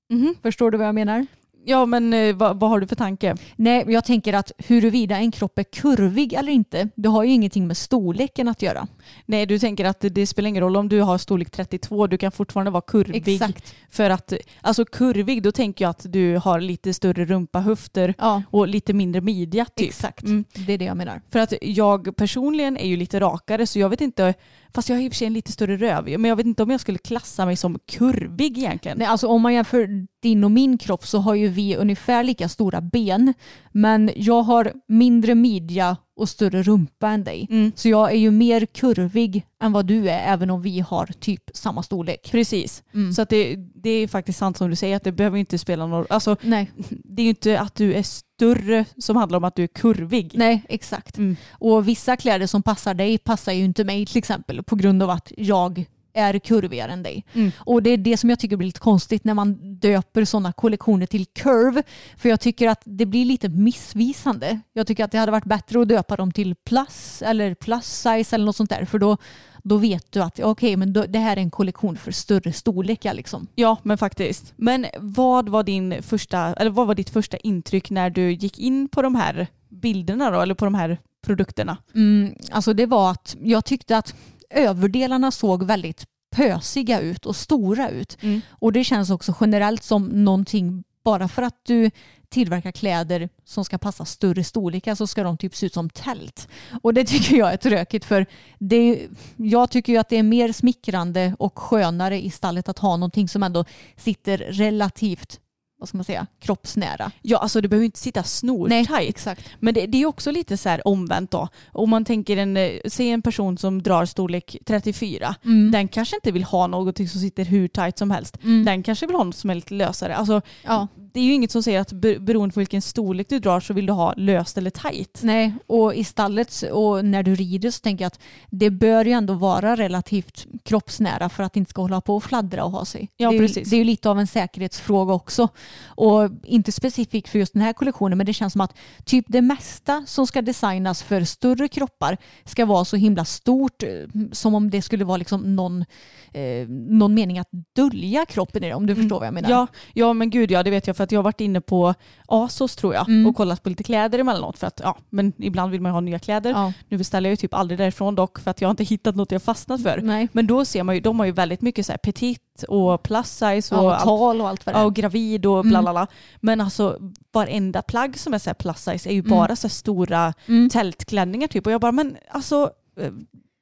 [0.09, 0.35] Mhm.
[0.41, 1.27] Förstår du vad jag menar?
[1.67, 3.35] Ja, men eh, vad, vad har du för tanke?
[3.55, 7.67] Nej, jag tänker att huruvida en kropp är kurvig eller inte, det har ju ingenting
[7.67, 8.87] med storleken att göra.
[9.25, 12.17] Nej, du tänker att det, det spelar ingen roll om du har storlek 32, du
[12.17, 13.27] kan fortfarande vara kurvig.
[13.29, 13.75] Exakt.
[13.89, 18.43] För att, alltså kurvig, då tänker jag att du har lite större rumpa, höfter Ja,
[18.51, 19.87] och lite mindre midja typ.
[19.87, 20.23] exakt.
[20.23, 20.45] Mm.
[20.53, 21.21] Det är det jag menar.
[21.31, 24.33] För att jag personligen är ju lite rakare så jag vet inte,
[24.75, 26.63] fast jag har i och för sig en lite större röv, men jag vet inte
[26.63, 28.97] om jag skulle klassa mig som kurvig egentligen.
[28.97, 32.49] Nej, alltså om man jämför din och min kropp så har ju vi ungefär lika
[32.49, 33.33] stora ben.
[33.71, 37.47] Men jag har mindre midja och större rumpa än dig.
[37.49, 37.71] Mm.
[37.75, 41.43] Så jag är ju mer kurvig än vad du är även om vi har typ
[41.53, 42.31] samma storlek.
[42.31, 42.83] Precis.
[42.93, 43.13] Mm.
[43.13, 45.85] Så att det, det är faktiskt sant som du säger att det behöver inte spela
[45.87, 49.55] någon Alltså Nej, det är ju inte att du är större som handlar om att
[49.55, 50.31] du är kurvig.
[50.33, 51.17] nej, exakt.
[51.17, 51.35] Mm.
[51.51, 55.09] Och vissa kläder som passar dig passar ju inte mig till exempel på grund av
[55.09, 55.85] att jag
[56.15, 57.25] är kurvigare än dig.
[57.33, 57.51] Mm.
[57.59, 61.05] Och det är det som jag tycker blir lite konstigt när man döper sådana kollektioner
[61.05, 61.83] till curve.
[62.17, 64.59] För jag tycker att det blir lite missvisande.
[64.73, 68.35] Jag tycker att det hade varit bättre att döpa dem till plus eller plus size
[68.35, 68.85] eller något sånt där.
[68.85, 69.17] För då,
[69.63, 73.13] då vet du att okej, men då, det här är en kollektion för större storlekar
[73.13, 73.47] liksom.
[73.55, 74.53] Ja, men faktiskt.
[74.55, 78.87] Men vad var, din första, eller vad var ditt första intryck när du gick in
[78.87, 81.77] på de här bilderna då, eller på de här produkterna?
[81.95, 84.15] Mm, alltså det var att jag tyckte att
[84.49, 88.17] överdelarna såg väldigt pösiga ut och stora ut.
[88.21, 88.41] Mm.
[88.49, 91.91] Och det känns också generellt som någonting, bara för att du
[92.29, 96.47] tillverkar kläder som ska passa större storlekar så ska de typ se ut som tält.
[96.81, 98.25] Och det tycker jag är tråkigt för
[98.59, 102.97] det, jag tycker ju att det är mer smickrande och skönare i stallet att ha
[102.97, 103.65] någonting som ändå
[103.97, 105.39] sitter relativt
[105.79, 107.11] vad ska man säga, kroppsnära.
[107.21, 108.89] Ja, alltså det behöver inte sitta snortajt.
[109.09, 109.49] exakt.
[109.59, 111.47] Men det, det är också lite så här omvänt då.
[111.71, 115.35] Om man tänker en, eh, säg en person som drar storlek 34.
[115.45, 115.71] Mm.
[115.71, 118.37] Den kanske inte vill ha något som sitter hur tajt som helst.
[118.43, 118.65] Mm.
[118.65, 120.15] Den kanske vill ha något som är lite lösare.
[120.15, 120.87] Alltså, Ja.
[121.15, 123.73] Det är ju inget som säger att be- beroende på vilken storlek du drar så
[123.73, 125.19] vill du ha löst eller tajt.
[125.23, 129.11] Nej, och i stallet och när du rider så tänker jag att det bör ju
[129.11, 132.85] ändå vara relativt kroppsnära för att det inte ska hålla på och fladdra och ha
[132.85, 133.09] sig.
[133.17, 133.69] Ja, det, är, precis.
[133.69, 135.47] det är ju lite av en säkerhetsfråga också.
[135.85, 139.41] Och inte specifikt för just den här kollektionen men det känns som att typ det
[139.41, 143.89] mesta som ska designas för större kroppar ska vara så himla stort eh,
[144.31, 145.85] som om det skulle vara liksom någon,
[146.33, 149.49] eh, någon mening att dölja kroppen i det om du förstår vad jag menar.
[149.49, 149.59] Mm.
[149.59, 151.93] Ja, ja, men gud ja, det vet jag för att jag har varit inne på
[152.27, 153.27] ASOS tror jag Mm.
[153.27, 156.01] och kollat på lite kläder emellanåt för att ja, men ibland vill man ju ha
[156.01, 156.49] nya kläder.
[156.51, 156.73] Ja.
[156.89, 159.31] Nu beställer jag ju typ aldrig därifrån dock för att jag har inte hittat något
[159.31, 159.99] jag fastnat för.
[160.03, 160.27] Nej.
[160.31, 163.27] Men då ser man ju, de har ju väldigt mycket så här petit och plus
[163.37, 164.85] size och, Ja, och tal och allt vad det Ja, är.
[164.85, 165.83] och gravid och bla Mm.
[165.83, 166.07] bla bla.
[166.39, 166.97] Men alltså
[167.31, 169.29] varenda plagg som är så här plus size är ju Mm.
[169.31, 170.69] bara så här stora Mm.
[170.69, 171.65] tältklänningar typ.
[171.65, 173.11] Och jag bara, men alltså eh,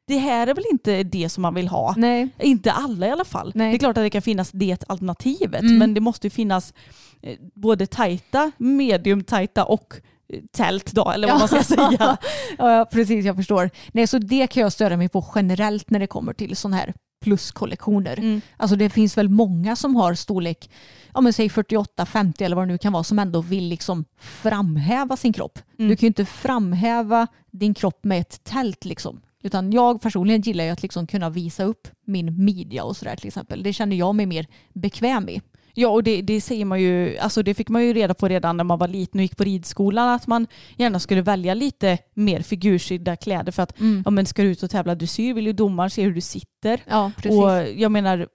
[0.07, 1.93] det här är väl inte det som man vill ha?
[1.97, 2.29] Nej.
[2.39, 3.51] Inte alla i alla fall.
[3.55, 3.69] Nej.
[3.71, 5.77] Det är klart att det kan finnas det alternativet Mm.
[5.77, 6.73] men det måste ju finnas
[7.21, 9.93] eh, både tajta, medium tajta och
[10.33, 12.17] eh, tält då eller vad man ska säga.
[12.57, 13.69] ja, precis, jag förstår.
[13.91, 16.93] Nej, så det kan jag störa mig på generellt när det kommer till sådana här
[17.23, 18.19] pluskollektioner.
[18.19, 18.41] Mm.
[18.57, 20.69] Alltså det finns väl många som har storlek,
[21.13, 24.05] ja men säg 48, 50 eller vad det nu kan vara, som ändå vill liksom
[24.19, 25.59] framhäva sin kropp.
[25.79, 25.89] Mm.
[25.89, 29.21] Du kan ju inte framhäva din kropp med ett tält liksom.
[29.43, 33.27] Utan jag personligen gillar ju att liksom kunna visa upp min midja och sådär till
[33.27, 33.63] exempel.
[33.63, 35.41] Det känner jag mig mer bekväm i.
[35.75, 38.57] Ja och det, det säger man ju, alltså det fick man ju reda på redan
[38.57, 42.41] när man var liten och gick på ridskolan att man gärna skulle välja lite mer
[42.41, 44.01] figursydda kläder för att Mm.
[44.05, 46.79] ja, men ska du ut och tävla dressyr vill ju domaren se hur du sitter.
[46.87, 47.39] Ja, precis.
[47.39, 48.27] Och jag menar,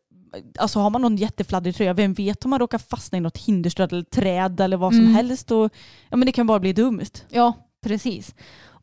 [0.59, 3.93] alltså har man någon jättefladdrig tröja, vem vet om man råkar fastna i något hinderstöd
[3.93, 5.15] eller träd eller vad som Mm.
[5.15, 5.51] helst.
[5.51, 5.71] Och,
[6.09, 7.11] ja men det kan bara bli dumt.
[7.31, 7.53] Ja,
[7.85, 8.35] precis.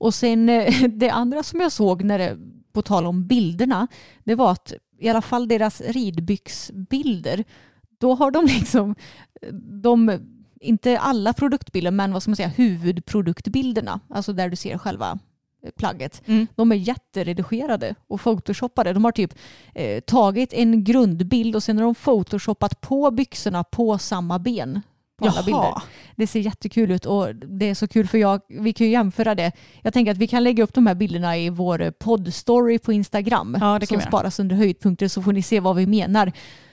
[0.06, 2.38] Och sen eh, det andra som jag såg när det,
[2.74, 3.88] på tal om bilderna,
[4.24, 7.44] det var att i alla fall deras ridbyxbilder,
[8.00, 8.96] då har de liksom,
[9.82, 10.20] de,
[10.60, 15.20] inte alla produktbilder, men vad ska man säga, huvudproduktbilderna, alltså där du ser själva
[15.64, 16.48] eh, plagget, Mm.
[16.56, 18.94] de är jätteredigerade och photoshoppade.
[18.94, 19.34] De har typ
[19.74, 24.82] eh, tagit en grundbild och sen har de photoshoppat på byxorna på samma ben.
[25.18, 25.74] På alla bilder.
[26.16, 29.36] Det ser jättekul ut och det är så kul för jag, vi kan ju jämföra
[29.36, 29.52] det.
[29.82, 33.58] Jag tänker att vi kan lägga upp de här bilderna i vår poddstory på Instagram
[33.62, 36.32] Ja, det kan som sparas under höjdpunkter så får ni se vad vi menar.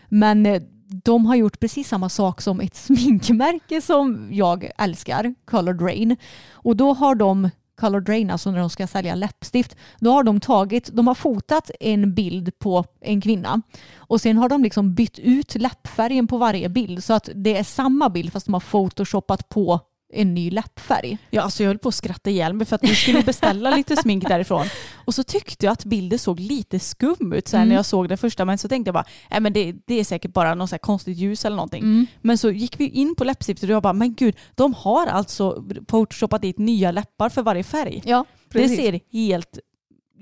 [0.09, 0.63] Men eh,
[1.05, 6.17] de har gjort precis samma sak som ett sminkmärke som jag älskar, Colored Rain.
[6.53, 7.51] Och då har de
[7.83, 11.71] color drain, alltså när de ska sälja läppstift, då har de tagit, de har fotat
[11.81, 13.63] en bild på en kvinna
[13.97, 17.65] och sen har de liksom bytt ut läppfärgen på varje bild så att det är
[17.65, 19.81] samma bild fast de har photoshoppat på
[20.13, 21.19] en ny läppfärg.
[21.31, 23.97] Ja, alltså jag höll på att skratta ihjäl mig för att vi skulle beställa lite
[23.97, 24.67] smink därifrån.
[25.05, 27.69] Och så tyckte jag att bilden såg lite skum ut så Mm.
[27.69, 28.45] när jag såg det första.
[28.45, 31.19] Men så tänkte jag bara, nej men det, det är säkert bara något så konstigt
[31.19, 31.83] ljus eller någonting.
[31.83, 32.07] Mm.
[32.21, 35.65] Men så gick vi in på läppstiftet och jag bara, men gud, de har alltså
[35.89, 38.03] photoshopat dit nya läppar för varje färg.
[38.05, 39.59] Ja, Det ser helt,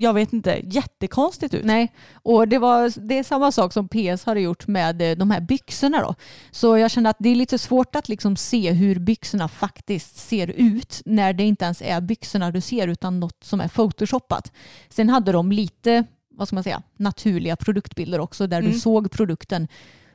[0.01, 1.65] jag vet inte, jättekonstigt ut.
[1.65, 5.31] Nej, och det, var, det är samma sak som PS hade gjort med eh, de
[5.31, 6.15] här byxorna då.
[6.51, 10.47] Så jag kände att det är lite svårt att liksom se hur byxorna faktiskt ser
[10.47, 14.51] ut när det inte ens är byxorna du ser utan något som är photoshoppat.
[14.89, 18.71] Sen hade de lite, vad ska man säga, naturliga produktbilder också där Mm.
[18.71, 19.67] du såg produkten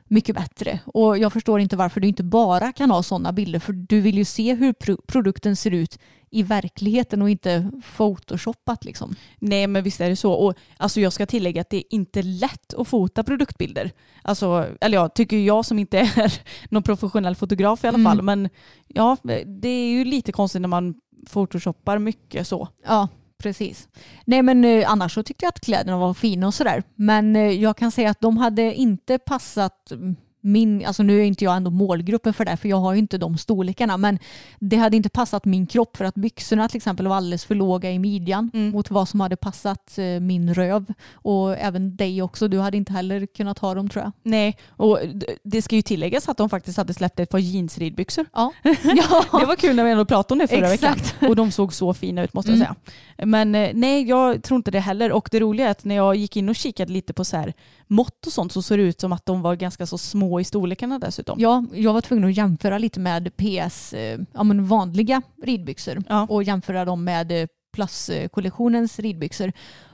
[0.09, 0.79] mycket bättre.
[0.85, 4.17] Och jag förstår inte varför du inte bara kan ha sådana bilder för du vill
[4.17, 5.99] ju se hur pro- produkten ser ut
[6.31, 9.15] i verkligheten och inte photoshoppat liksom.
[9.39, 10.33] Nej men visst är det så.
[10.33, 13.91] Och alltså jag ska tillägga att det är inte lätt att fota produktbilder.
[14.21, 16.33] Alltså, eller ja, tycker jag som inte är
[16.73, 18.05] någon professionell fotograf i alla Mm.
[18.11, 18.21] fall.
[18.21, 18.49] Men
[18.87, 19.17] ja,
[19.61, 20.95] det är ju lite konstigt när man
[21.29, 22.67] photoshoppar mycket så.
[22.85, 23.07] Ja,
[23.37, 23.87] precis.
[24.25, 26.83] Nej men eh, annars så tyckte jag att kläderna var fina och sådär.
[26.95, 31.23] Men eh, jag kan säga att de hade inte passat mm, min, alltså nu är
[31.23, 34.19] inte jag ändå målgruppen för det för jag har ju inte de storlekarna men
[34.59, 37.91] det hade inte passat min kropp för att byxorna till exempel var alldeles för låga
[37.91, 38.69] i midjan Mm.
[38.71, 42.47] mot vad som hade passat eh, min röv och även dig också.
[42.47, 44.11] Du hade inte heller kunnat ha dem tror jag.
[44.23, 44.99] Nej, och
[45.43, 48.25] det ska ju tilläggas att de faktiskt hade släppt ett par jeansridbyxor.
[48.33, 49.39] Ja, ja.
[49.39, 51.01] Det var kul när vi ändå pratade om det förra Exakt.
[51.15, 51.29] veckan.
[51.29, 52.67] Och de såg så fina ut måste jag Mm.
[52.67, 53.25] säga.
[53.25, 55.11] Men eh, nej, jag tror inte det heller.
[55.11, 57.53] Och det roliga är att när jag gick in och kikade lite på så här
[57.87, 60.43] mått och sånt så såg det ut som att de var ganska så små i
[60.43, 61.39] storlekarna dessutom.
[61.39, 66.27] Ja, jag var tvungen att jämföra lite med PS eh, ja, men vanliga ridbyxor Ja.
[66.29, 69.51] och jämföra dem med eh, Plus-kollektionens ridbyxor.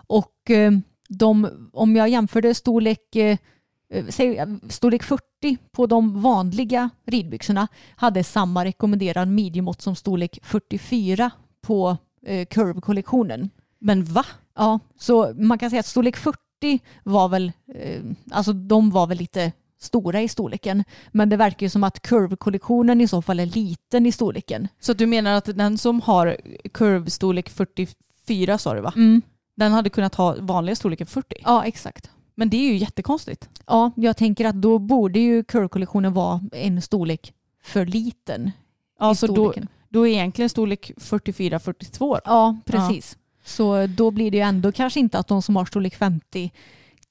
[0.08, 0.72] Och eh,
[1.10, 3.00] de, om jag jämförde storlek,
[4.10, 5.24] säg, storlek 40
[5.72, 11.32] på de vanliga ridbyxorna hade samma rekommenderad midjemått som storlek 44
[11.62, 13.50] på eh, Curve-kollektionen.
[13.80, 14.26] Men va?
[14.56, 16.40] Ja, så man kan säga att storlek 40
[17.04, 19.52] var väl, eh, alltså de var väl lite
[19.84, 20.84] stora i storleken.
[21.12, 24.68] Men det verkar ju som att Curve-kollektionen i så fall är liten i storleken.
[24.80, 26.38] Så du menar att den som har
[26.74, 28.94] curve-storlek 44 sa du va?
[28.96, 29.22] Mm.
[29.56, 31.36] Den hade kunnat ha vanliga storleken 40.
[31.44, 32.10] Ja, exakt.
[32.36, 33.50] Men det är ju jättekonstigt.
[33.68, 38.52] Ja, jag tänker att då borde ju Curve-kollektionen vara en storlek för liten
[39.00, 39.54] Ja, i så då,
[39.90, 42.20] då är egentligen storlek 44-42.
[42.26, 43.18] Ja, precis.
[43.46, 46.52] Så då blir det ju ändå kanske inte att de som har storlek 50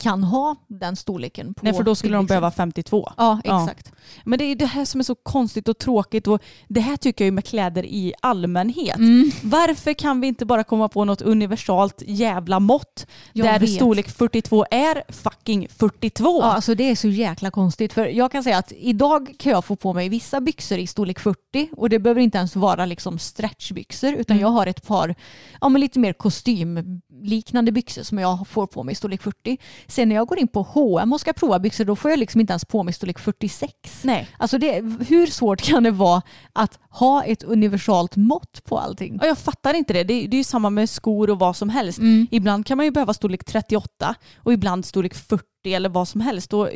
[0.02, 1.54] kan ha den storleken.
[1.54, 3.12] På Nej, för då skulle de behöva 52.
[3.16, 3.62] Ja, Ja.
[3.62, 3.92] exakt.
[4.24, 7.24] Men det är det här som är så konstigt och tråkigt och det här tycker
[7.24, 8.96] jag ju med kläder i allmänhet.
[8.96, 9.30] Mm.
[9.42, 13.70] Varför kan vi inte bara komma på något universalt jävla mått Jag där vet.
[13.70, 16.40] storlek 42 är fucking 42?
[16.42, 17.92] Ja, alltså det är så jäkla konstigt.
[17.92, 21.18] För jag kan säga att idag kan jag få på mig vissa byxor i storlek
[21.20, 24.42] 40 och det behöver inte ens vara liksom stretchbyxor utan Mm.
[24.42, 25.14] jag har ett par
[25.60, 29.58] ja, men lite mer kostymliknande byxor som jag får på mig i storlek 40.
[29.92, 32.40] Sen när jag går in på H&M och ska prova byxor då får jag liksom
[32.40, 33.72] inte ens på mig storlek 46.
[34.02, 34.28] Nej.
[34.38, 34.72] Alltså det,
[35.08, 36.22] hur svårt kan det vara
[36.52, 39.18] att ha ett universalt mått på allting?
[39.20, 40.04] Och jag fattar inte det.
[40.04, 41.98] Det är, det är ju samma med skor och vad som helst.
[41.98, 42.26] Mm.
[42.30, 46.52] Ibland kan man ju behöva storlek 38 och ibland storlek 40 eller vad som helst.
[46.52, 46.70] Och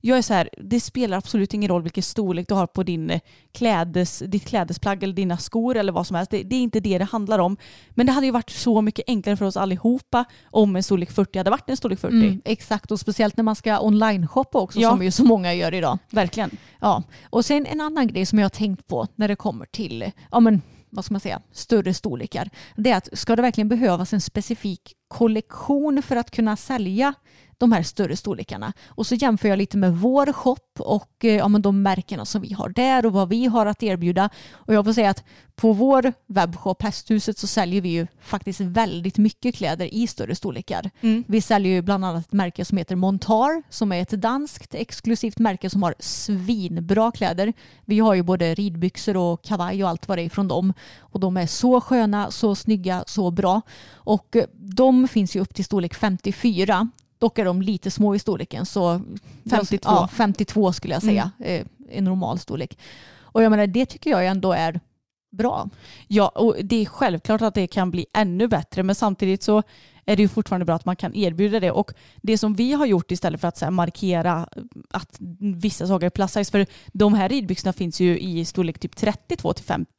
[0.00, 3.10] jag är så här, det spelar absolut ingen roll vilken storlek du har på din
[3.10, 3.20] eh,
[3.52, 6.30] klädes, ditt klädesplagg eller dina skor eller vad som helst.
[6.30, 7.56] Det, det, är inte det det handlar om.
[7.90, 11.38] Men det hade ju varit så mycket enklare för oss allihopa om en storlek 40
[11.38, 12.16] hade varit en storlek 40.
[12.16, 14.90] Mm, exakt, och speciellt när man ska online-shoppa också ja.
[14.90, 15.98] som ju så många gör idag.
[16.10, 16.50] Verkligen.
[16.80, 20.10] Ja, och sen en annan grej som jag har tänkt på när det kommer till
[20.30, 22.50] ja, men, vad ska man säga, större storlekar.
[22.76, 27.14] Det är att ska det verkligen behövas en specifik kollektion för att kunna sälja
[27.58, 28.72] de här större storlekarna.
[28.86, 32.42] Och så jämför jag lite med vår shop och eh, ja, men de märkena som
[32.42, 34.30] vi har där och vad vi har att erbjuda.
[34.52, 35.24] Och jag får säga att
[35.56, 40.90] på vår webbshop Hästhuset så säljer vi ju faktiskt väldigt mycket kläder i större storlekar.
[41.00, 41.24] Mm.
[41.26, 45.38] Vi säljer ju bland annat ett märke som heter Montar som är ett danskt exklusivt
[45.38, 47.52] märke som har svinbra kläder.
[47.84, 50.72] Vi har ju både ridbyxor och kavaj och allt vad det är från dem.
[50.98, 53.60] Och de är så sköna, så snygga, så bra.
[53.92, 58.18] Och eh, de finns ju upp till storlek 54 Dock är de lite små i
[58.18, 59.00] storleken så
[59.50, 61.68] 52, ja, 52 skulle jag säga mm.
[61.90, 62.78] en normal storlek.
[63.20, 64.80] Och jag menar det tycker jag ändå är
[65.32, 65.68] bra.
[66.08, 69.62] Ja och det är självklart att det kan bli ännu bättre men samtidigt så
[70.06, 71.70] är det ju fortfarande bra att man kan erbjuda det.
[71.70, 71.92] Och
[72.22, 74.48] det som vi har gjort istället för att här, markera
[74.90, 78.96] att vissa saker är plus size, för de här ridbyxorna finns ju i storlek typ
[78.96, 79.92] 32 till 54.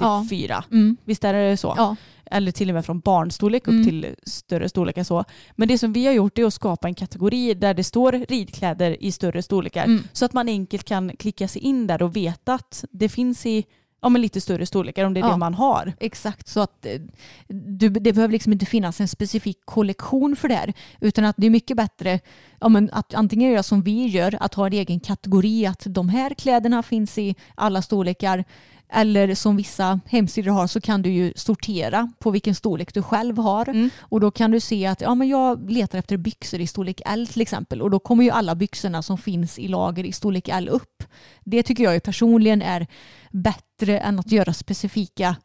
[0.47, 0.63] Ja.
[0.71, 0.97] Mm.
[1.03, 1.73] Visst är det så?
[1.77, 1.95] Ja.
[2.31, 3.85] Eller till och med från barnstorlek upp mm.
[3.85, 5.23] till större storlekar så.
[5.55, 9.03] Men det som vi har gjort är att skapa en kategori där det står ridkläder
[9.03, 9.85] i större storlekar.
[9.85, 10.03] Mm.
[10.13, 13.65] Så att man enkelt kan klicka sig in där och veta att det finns i
[14.05, 15.93] ja, men lite större storlekar om det är ja, det man har.
[15.99, 17.01] Exakt, så att eh,
[17.47, 20.73] du, det behöver liksom inte finnas en specifik kollektion för det här.
[20.99, 22.19] Utan att det är mycket bättre
[22.59, 26.09] ja, men att antingen göra som vi gör, att ha en egen kategori, att de
[26.09, 28.43] här kläderna finns i alla storlekar.
[28.89, 33.37] Eller som vissa hemsidor har så kan du ju sortera på vilken storlek du själv
[33.37, 33.69] har.
[33.69, 33.89] Mm.
[33.99, 37.27] Och då kan du se att ja, men jag letar efter byxor i storlek L
[37.27, 37.81] till exempel.
[37.81, 41.03] Och då kommer ju alla byxorna som finns i lager i storlek L upp.
[41.43, 42.87] Det tycker jag ju personligen är
[43.31, 45.35] bättre än att göra specifika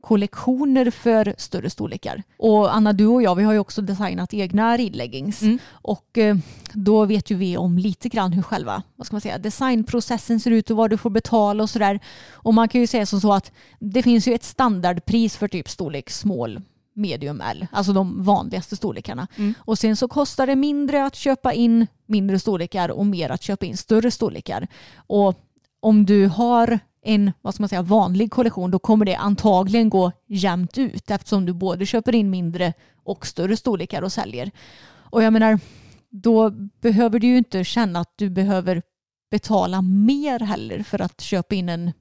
[0.00, 2.22] kollektioner för större storlekar.
[2.36, 5.42] Och Anna, du och jag, vi har ju också designat egna ridleggings.
[5.42, 5.58] Mm.
[5.70, 6.36] Och eh,
[6.72, 10.50] då vet ju vi om lite grann hur själva vad ska man säga, designprocessen ser
[10.50, 12.00] ut och vad du får betala och sådär.
[12.32, 16.10] Och man kan ju säga så att det finns ju ett standardpris för typ storlek
[16.10, 16.60] small
[16.94, 19.26] medium L, alltså de vanligaste storlekarna.
[19.36, 19.54] Mm.
[19.58, 23.66] Och sen så kostar det mindre att köpa in mindre storlekar och mer att köpa
[23.66, 24.68] in större storlekar.
[24.96, 25.34] Och
[25.80, 30.12] om du har en vad ska man säga, vanlig kollektion då kommer det antagligen gå
[30.26, 32.72] jämnt ut eftersom du både köper in mindre
[33.04, 34.50] och större storlekar och säljer.
[34.88, 35.60] Och jag menar,
[36.10, 38.82] då behöver du ju inte känna att du behöver
[39.30, 41.92] betala mer heller för att köpa in en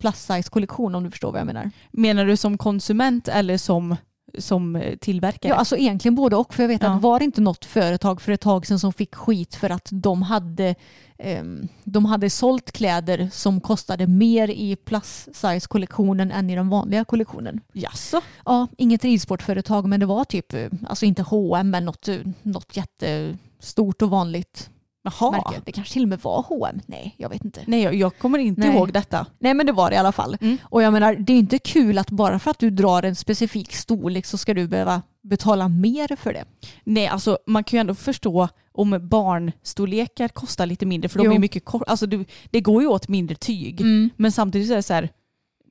[0.00, 1.70] plus size kollektion om du förstår vad jag menar.
[1.90, 3.96] Menar du som konsument eller som
[4.38, 5.52] som tillverkare?
[5.52, 6.54] Ja, alltså egentligen både och.
[6.54, 6.88] För jag vet ja.
[6.88, 9.88] att var det inte något företag för ett tag sedan som fick skit för att
[9.92, 10.74] de hade,
[11.18, 11.44] eh,
[11.84, 17.04] de hade sålt kläder som kostade mer i plus size kollektionen än i den vanliga
[17.04, 17.60] kollektionen.
[17.72, 18.20] Jaså?
[18.44, 22.08] Ja, inget ridsportföretag men det var typ, eh, alltså inte H&M men något,
[22.42, 24.70] något jättestort och vanligt
[25.02, 25.30] Jaha.
[25.30, 25.62] Märker.
[25.64, 26.80] Det kanske till och med var H&M.
[26.86, 27.60] Nej, jag vet inte.
[27.66, 28.76] Nej, jag, jag kommer inte Nej.
[28.76, 29.26] ihåg detta.
[29.38, 30.36] Nej, men det var det i alla fall.
[30.40, 30.56] Mm.
[30.62, 33.72] Och jag menar, det är inte kul att bara för att du drar en specifik
[33.72, 36.44] storlek så ska du behöva betala mer för det.
[36.84, 41.32] Nej, alltså man kan ju ändå förstå om barnstorlekar kostar lite mindre för de jo.
[41.32, 41.82] är mycket kort.
[41.86, 43.80] Alltså du, det går ju åt mindre tyg.
[43.80, 44.10] Mm.
[44.16, 45.08] Men samtidigt så är det så här,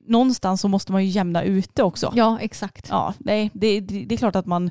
[0.08, 2.12] någonstans så måste man ju jämna ut det också.
[2.16, 2.86] Ja, exakt.
[2.90, 4.70] Ja, nej, det, det, det är klart att man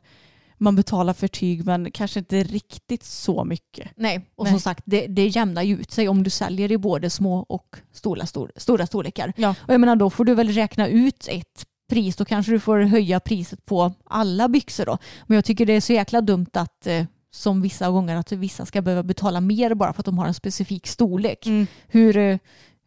[0.60, 3.90] man betalar för tyg men kanske inte riktigt så mycket.
[3.96, 4.54] Nej, och Nej.
[4.54, 7.78] som sagt det, det jämnar ju ut sig om du säljer i både små och
[7.94, 9.34] stora, stor, stora storlekar.
[9.36, 9.56] Ja.
[9.62, 12.80] Och jag menar då får du väl räkna ut ett pris, då kanske du får
[12.80, 14.98] höja priset på alla byxor då.
[15.28, 18.66] Men jag tycker det är så jäkla dumt att eh, som vissa gånger att vissa
[18.66, 21.46] ska behöva betala mer bara för att de har en specifik storlek.
[21.46, 21.68] Mm.
[21.88, 22.38] Hur, eh,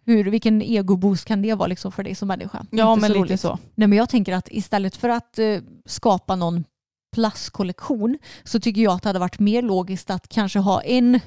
[0.06, 2.66] hur, vilken egoboost kan det vara liksom för dig som människa?
[2.70, 3.58] Ja, Inte men lite så.
[3.74, 6.64] Nej, men jag tänker att istället för att eh, skapa någon
[7.12, 11.20] plastkollektion så tycker jag att det hade varit mer logiskt att kanske ha en,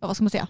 [0.00, 0.48] vad ska man säga,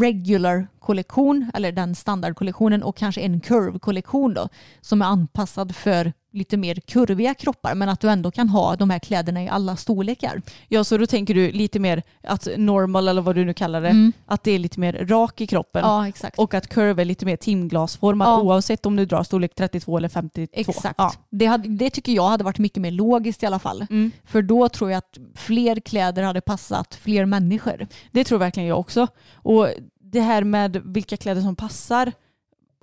[0.00, 4.48] regular kollektion eller den standardkollektionen och kanske en curve-kollektion då
[4.80, 8.90] som är anpassad för lite mer kurviga kroppar men att du ändå kan ha de
[8.90, 10.42] här kläderna i alla storlekar.
[10.68, 13.88] Ja så då tänker du lite mer att normal eller vad du nu kallar det,
[13.88, 14.12] mm.
[14.26, 15.82] att det är lite mer rak i kroppen.
[15.84, 16.38] Ja exakt.
[16.38, 18.40] Och att curve är lite mer timglasformat ja.
[18.40, 20.52] oavsett om du drar storlek 32 eller 52.
[20.52, 20.94] Exakt.
[20.98, 21.12] Ja.
[21.30, 23.86] Det, hade, det tycker jag hade varit mycket mer logiskt i alla fall.
[23.90, 24.10] Mm.
[24.24, 27.86] För då tror jag att fler kläder hade passat fler människor.
[28.10, 29.06] Det tror verkligen jag också.
[29.34, 29.68] Och
[30.00, 32.12] det här med vilka kläder som passar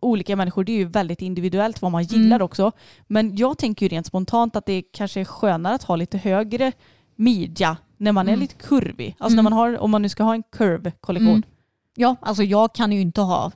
[0.01, 2.45] olika människor, det är ju väldigt individuellt vad man gillar mm.
[2.45, 2.71] också.
[3.07, 6.71] Men jag tänker ju rent spontant att det kanske är skönare att ha lite högre
[7.15, 8.41] midja när man är Mm.
[8.41, 9.15] lite kurvig.
[9.19, 9.43] Alltså när Mm.
[9.43, 11.29] man har, om man nu ska ha en curve-kollektion.
[11.29, 11.43] Mm.
[11.95, 13.51] Ja, alltså jag kan ju inte ha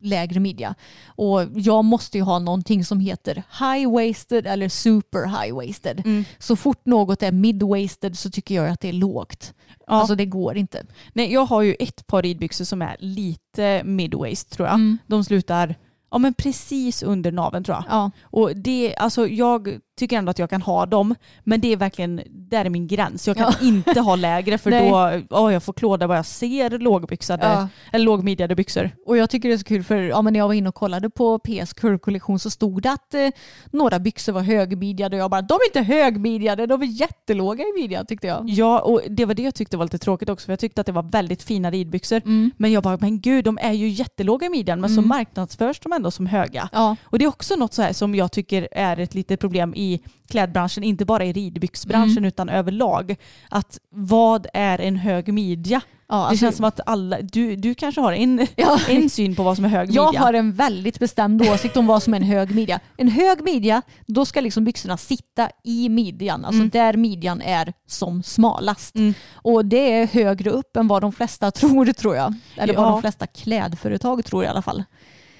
[0.00, 0.74] lägre midja.
[1.06, 6.02] Och jag måste ju ha någonting som heter high-waisted eller super high-waisted.
[6.04, 6.24] Mm.
[6.38, 9.54] Så fort något är mid-waisted så tycker jag att det är lågt.
[9.78, 9.92] Ja.
[9.92, 10.86] Alltså det går inte.
[11.12, 14.74] Nej, jag har ju ett par ridbyxor som är lite midwaist tror jag.
[14.74, 14.98] Mm.
[15.06, 15.74] De slutar
[16.14, 17.84] ja, men precis under naveln tror jag.
[17.88, 18.10] Ja.
[18.22, 21.14] Och det, alltså, jag tycker ändå att jag kan ha dem,
[21.44, 23.26] men det är verkligen, där är min gräns.
[23.26, 23.66] Jag kan Ja.
[23.66, 24.70] inte ha lägre för
[25.30, 27.68] då, åh, jag får klåda vad jag ser lågbyxade, Ja.
[27.92, 28.90] eller lågmidjade byxor.
[29.06, 30.74] Och jag tycker det är så kul för ja, men när jag var inne och
[30.74, 33.28] kollade på PS Curve-kollektion så stod det att eh,
[33.70, 37.80] några byxor var högmidjade och jag bara de är inte högmidjade, de är jättelåga i
[37.80, 38.44] midjan tyckte jag.
[38.48, 40.86] Ja, och det var det jag tyckte var lite tråkigt också, för jag tyckte att
[40.86, 42.16] det var väldigt fina ridbyxor.
[42.24, 42.50] Mm.
[42.56, 45.08] Men jag bara, men gud, de är ju jättelåga i midjan, men så Mm.
[45.08, 46.68] marknadsförs de ändå som höga.
[46.72, 46.96] Ja.
[47.04, 49.83] Och det är också något så här som jag tycker är ett litet problem i
[50.28, 52.24] klädbranschen, inte bara i ridbyxbranschen Mm.
[52.28, 53.16] utan överlag.
[53.50, 55.80] Att vad är en hög midja?
[56.08, 58.78] Ja, det alltså- känns som att alla, du, du kanske har en, Ja.
[58.88, 60.02] en syn på vad som är hög midja.
[60.12, 62.80] Jag har en väldigt bestämd åsikt om vad som är en hög midja.
[62.96, 66.70] En hög midja, då ska liksom byxorna sitta i midjan, alltså Mm.
[66.70, 68.94] där midjan är som smalast.
[68.94, 69.14] Mm.
[69.34, 72.34] Och det är högre upp än vad de flesta tror, tror jag.
[72.56, 72.90] Eller vad Ja.
[72.90, 74.84] de flesta klädföretag tror i alla fall.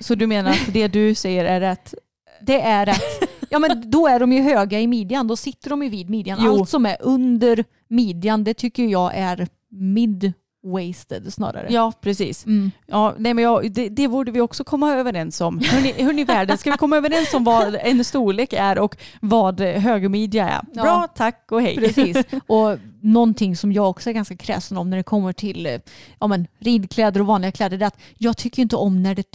[0.01, 1.95] Så du menar att det du säger är rätt?
[2.42, 3.34] Det är rätt.
[3.55, 6.38] Ja men då är de ju höga i midjan, då sitter de ju vid midjan.
[6.42, 6.59] Jo.
[6.59, 11.66] Allt som är under midjan, det tycker jag är mid-wasted snarare.
[11.70, 12.46] Ja, precis.
[12.46, 12.70] Mm.
[12.86, 15.61] Ja, nej, men jag, det, det borde vi också komma överens om.
[15.64, 20.48] Hörni, hörni världen, ska vi komma överens om vad en storlek är och vad högermidja
[20.48, 20.61] är?
[20.72, 20.82] Ja.
[20.82, 21.76] Bra, tack och hej.
[21.76, 22.16] Precis.
[22.46, 25.78] Och någonting som jag också är ganska kräsen om när det kommer till eh,
[26.20, 29.30] ja, men, ridkläder och vanliga kläder är att jag tycker inte om när det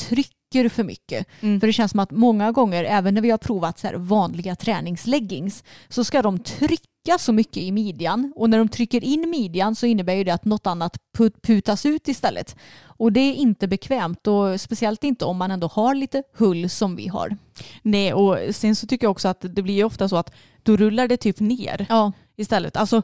[0.51, 1.27] trycker för mycket.
[1.41, 1.59] Mm.
[1.59, 4.55] För det känns som att många gånger, även när vi har provat så här vanliga
[4.55, 9.75] träningsleggings, så ska de trycka så mycket i midjan och när de trycker in midjan
[9.75, 12.55] så innebär det att något annat put- putas ut istället.
[12.83, 16.95] Och det är inte bekvämt och speciellt inte om man ändå har lite hull som
[16.95, 17.37] vi har.
[17.81, 20.33] Nej, och sen så tycker jag också att det blir ofta så att
[20.63, 22.77] då rullar det typ ner Ja, istället.
[22.77, 23.01] Alltså,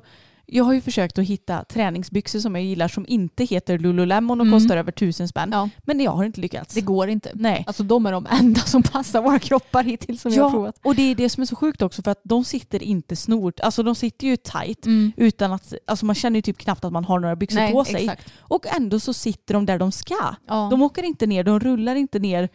[0.47, 4.47] jag har ju försökt att hitta träningsbyxor som jag gillar som inte heter Lululemon och
[4.47, 4.59] Mm.
[4.59, 5.49] kostar över tusen spänn.
[5.53, 6.75] ja, Men jag har inte lyckats.
[6.75, 7.31] det går inte.
[7.33, 7.63] Nej.
[7.67, 10.75] Alltså de är de enda som passar våra kroppar hittills som jag har Ja, provat.
[10.83, 13.59] och det är det som är så sjukt också för att de sitter inte snort,
[13.59, 15.11] alltså de sitter ju tight Mm.
[15.17, 17.85] utan att, alltså man känner ju typ knappt att man har några byxor Nej, på
[17.85, 17.95] sig.
[17.95, 18.33] exakt.
[18.39, 20.35] Och ändå så sitter de där de ska.
[20.47, 20.67] Ja.
[20.71, 22.49] De åker inte ner, de rullar inte ner.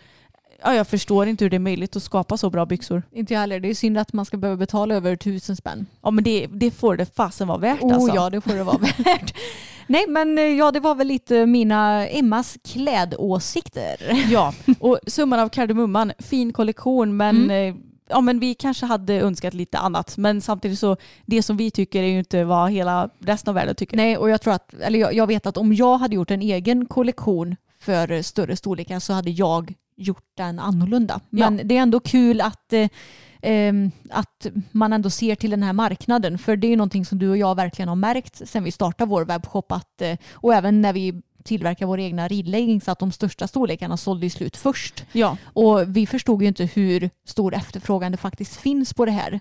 [0.63, 3.03] Ja, jag förstår inte hur det är möjligt att skapa så bra byxor.
[3.13, 3.61] Inte jag heller.
[3.61, 5.87] Det är synd att man ska behöva betala över tusen spänn.
[6.03, 8.15] Ja men det, det får det fasen vara värt Oh alltså.
[8.15, 9.35] ja, det får det vara värt.
[9.87, 13.97] Nej, men eh, ja, det var väl lite mina Emmas klädåsikter.
[14.31, 17.75] Ja, och summan av kardemumman, fin kollektion men eh,
[18.13, 20.97] Ja men vi kanske hade önskat lite annat men samtidigt så
[21.27, 23.97] det som vi tycker är ju inte vad hela resten av världen tycker.
[23.97, 26.43] Nej, och jag tror att, eller jag, jag vet att om jag hade gjort en
[26.43, 31.21] egen kollektion för större storlekar så hade jag gjort den annorlunda.
[31.31, 32.89] Men det är ändå kul att eh,
[33.43, 36.39] ehm, att man ändå ser till den här marknaden.
[36.39, 39.11] För det är ju någonting som du och jag verkligen har märkt sen vi startade
[39.11, 39.73] vår webbshop.
[39.73, 44.31] Att, eh, och även när vi tillverkar våra egna ridleggings att de största storlekarna sålde
[44.31, 45.05] slut först.
[45.13, 49.41] Ja, Och vi förstod ju inte hur stor efterfrågan det faktiskt finns på det här.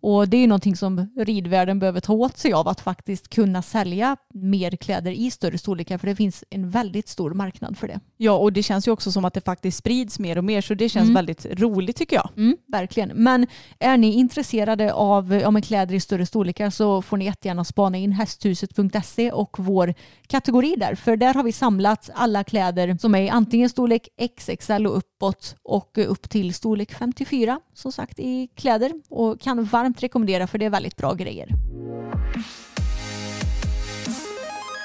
[0.00, 3.62] Och det är ju någonting som ridvärlden behöver ta åt sig av att faktiskt kunna
[3.62, 8.00] sälja mer kläder i större storlekar för det finns en väldigt stor marknad för det.
[8.16, 10.74] ja och det känns ju också som att det faktiskt sprids mer och mer så
[10.74, 11.14] det känns Mm.
[11.14, 12.30] väldigt roligt tycker jag.
[12.36, 13.08] Mm, verkligen.
[13.14, 13.46] Men
[13.78, 17.96] är ni intresserade av ja, men kläder i större storlekar så får ni jättegärna spana
[17.98, 19.94] in hästhuset.se och vår
[20.26, 20.94] kategori där.
[20.94, 25.56] För där har vi samlat alla kläder som är i antingen storlek XXL och uppåt
[25.62, 30.64] och upp till storlek 54 som sagt i kläder och kan varmt rekommendera för det
[30.64, 31.48] är väldigt bra grejer.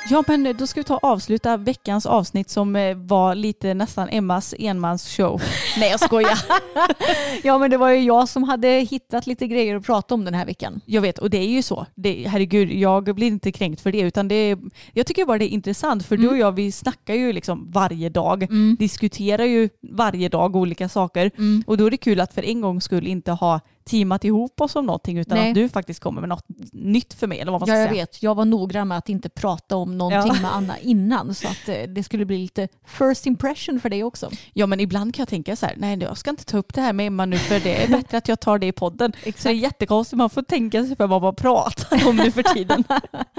[0.09, 4.09] Ja men då ska vi ta och avsluta veckans avsnitt som eh, var lite nästan
[4.09, 5.41] Emmas enmansshow.
[5.77, 6.39] Nej jag skojar.
[7.43, 10.33] Ja men det var ju jag som hade hittat lite grejer att prata om den
[10.33, 10.81] här veckan.
[10.85, 11.85] Jag vet och det är ju så.
[11.95, 14.57] Det, herregud jag blir inte kränkt för det utan det
[14.93, 18.09] jag tycker bara det är intressant för du och jag vi snackar ju liksom varje
[18.09, 18.47] dag.
[18.79, 21.31] Diskuterar ju varje dag olika saker.
[21.65, 24.75] Och då är det kul att för en gångs skull inte ha teamat ihop oss
[24.75, 25.49] om någonting utan Nej.
[25.49, 27.39] att du faktiskt kommer med något nytt för mig.
[27.39, 28.01] Eller vad man ska Ja, jag säga.
[28.01, 28.23] vet.
[28.23, 30.41] Jag var noggrann med att inte prata om någonting Ja.
[30.41, 34.29] med Anna innan så att eh, det skulle bli lite first impression för dig också.
[34.53, 36.81] Ja men ibland kan jag tänka så här, nej jag ska inte ta upp det
[36.81, 39.13] här med Emma nu för det är bättre att jag tar det i podden.
[39.23, 42.43] Så det är jättekonstigt, man får tänka sig för vad man pratar om nu för
[42.43, 42.83] tiden.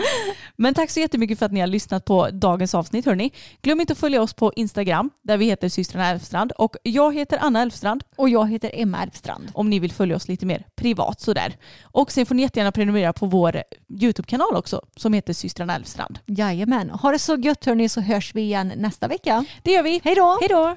[0.56, 3.32] men tack så jättemycket för att ni har lyssnat på dagens avsnitt hörni.
[3.62, 7.38] Glöm inte att följa oss på Instagram där vi heter systrarna Elfstrand och jag heter
[7.40, 9.50] Anna Elfstrand Och jag heter Emma Elfstrand.
[9.54, 11.56] om ni vill följa oss lite lite mer privat sådär.
[11.82, 13.62] Och sen får ni jättegärna prenumerera på vår
[14.00, 16.18] YouTube-kanal också som heter systrarna Elfstrand.
[16.26, 16.90] Jajamän.
[16.90, 19.44] Ha det så gött hörni så hörs vi igen nästa vecka.
[19.62, 20.00] Det gör vi.
[20.04, 20.38] Hej då!
[20.40, 20.76] Hej då!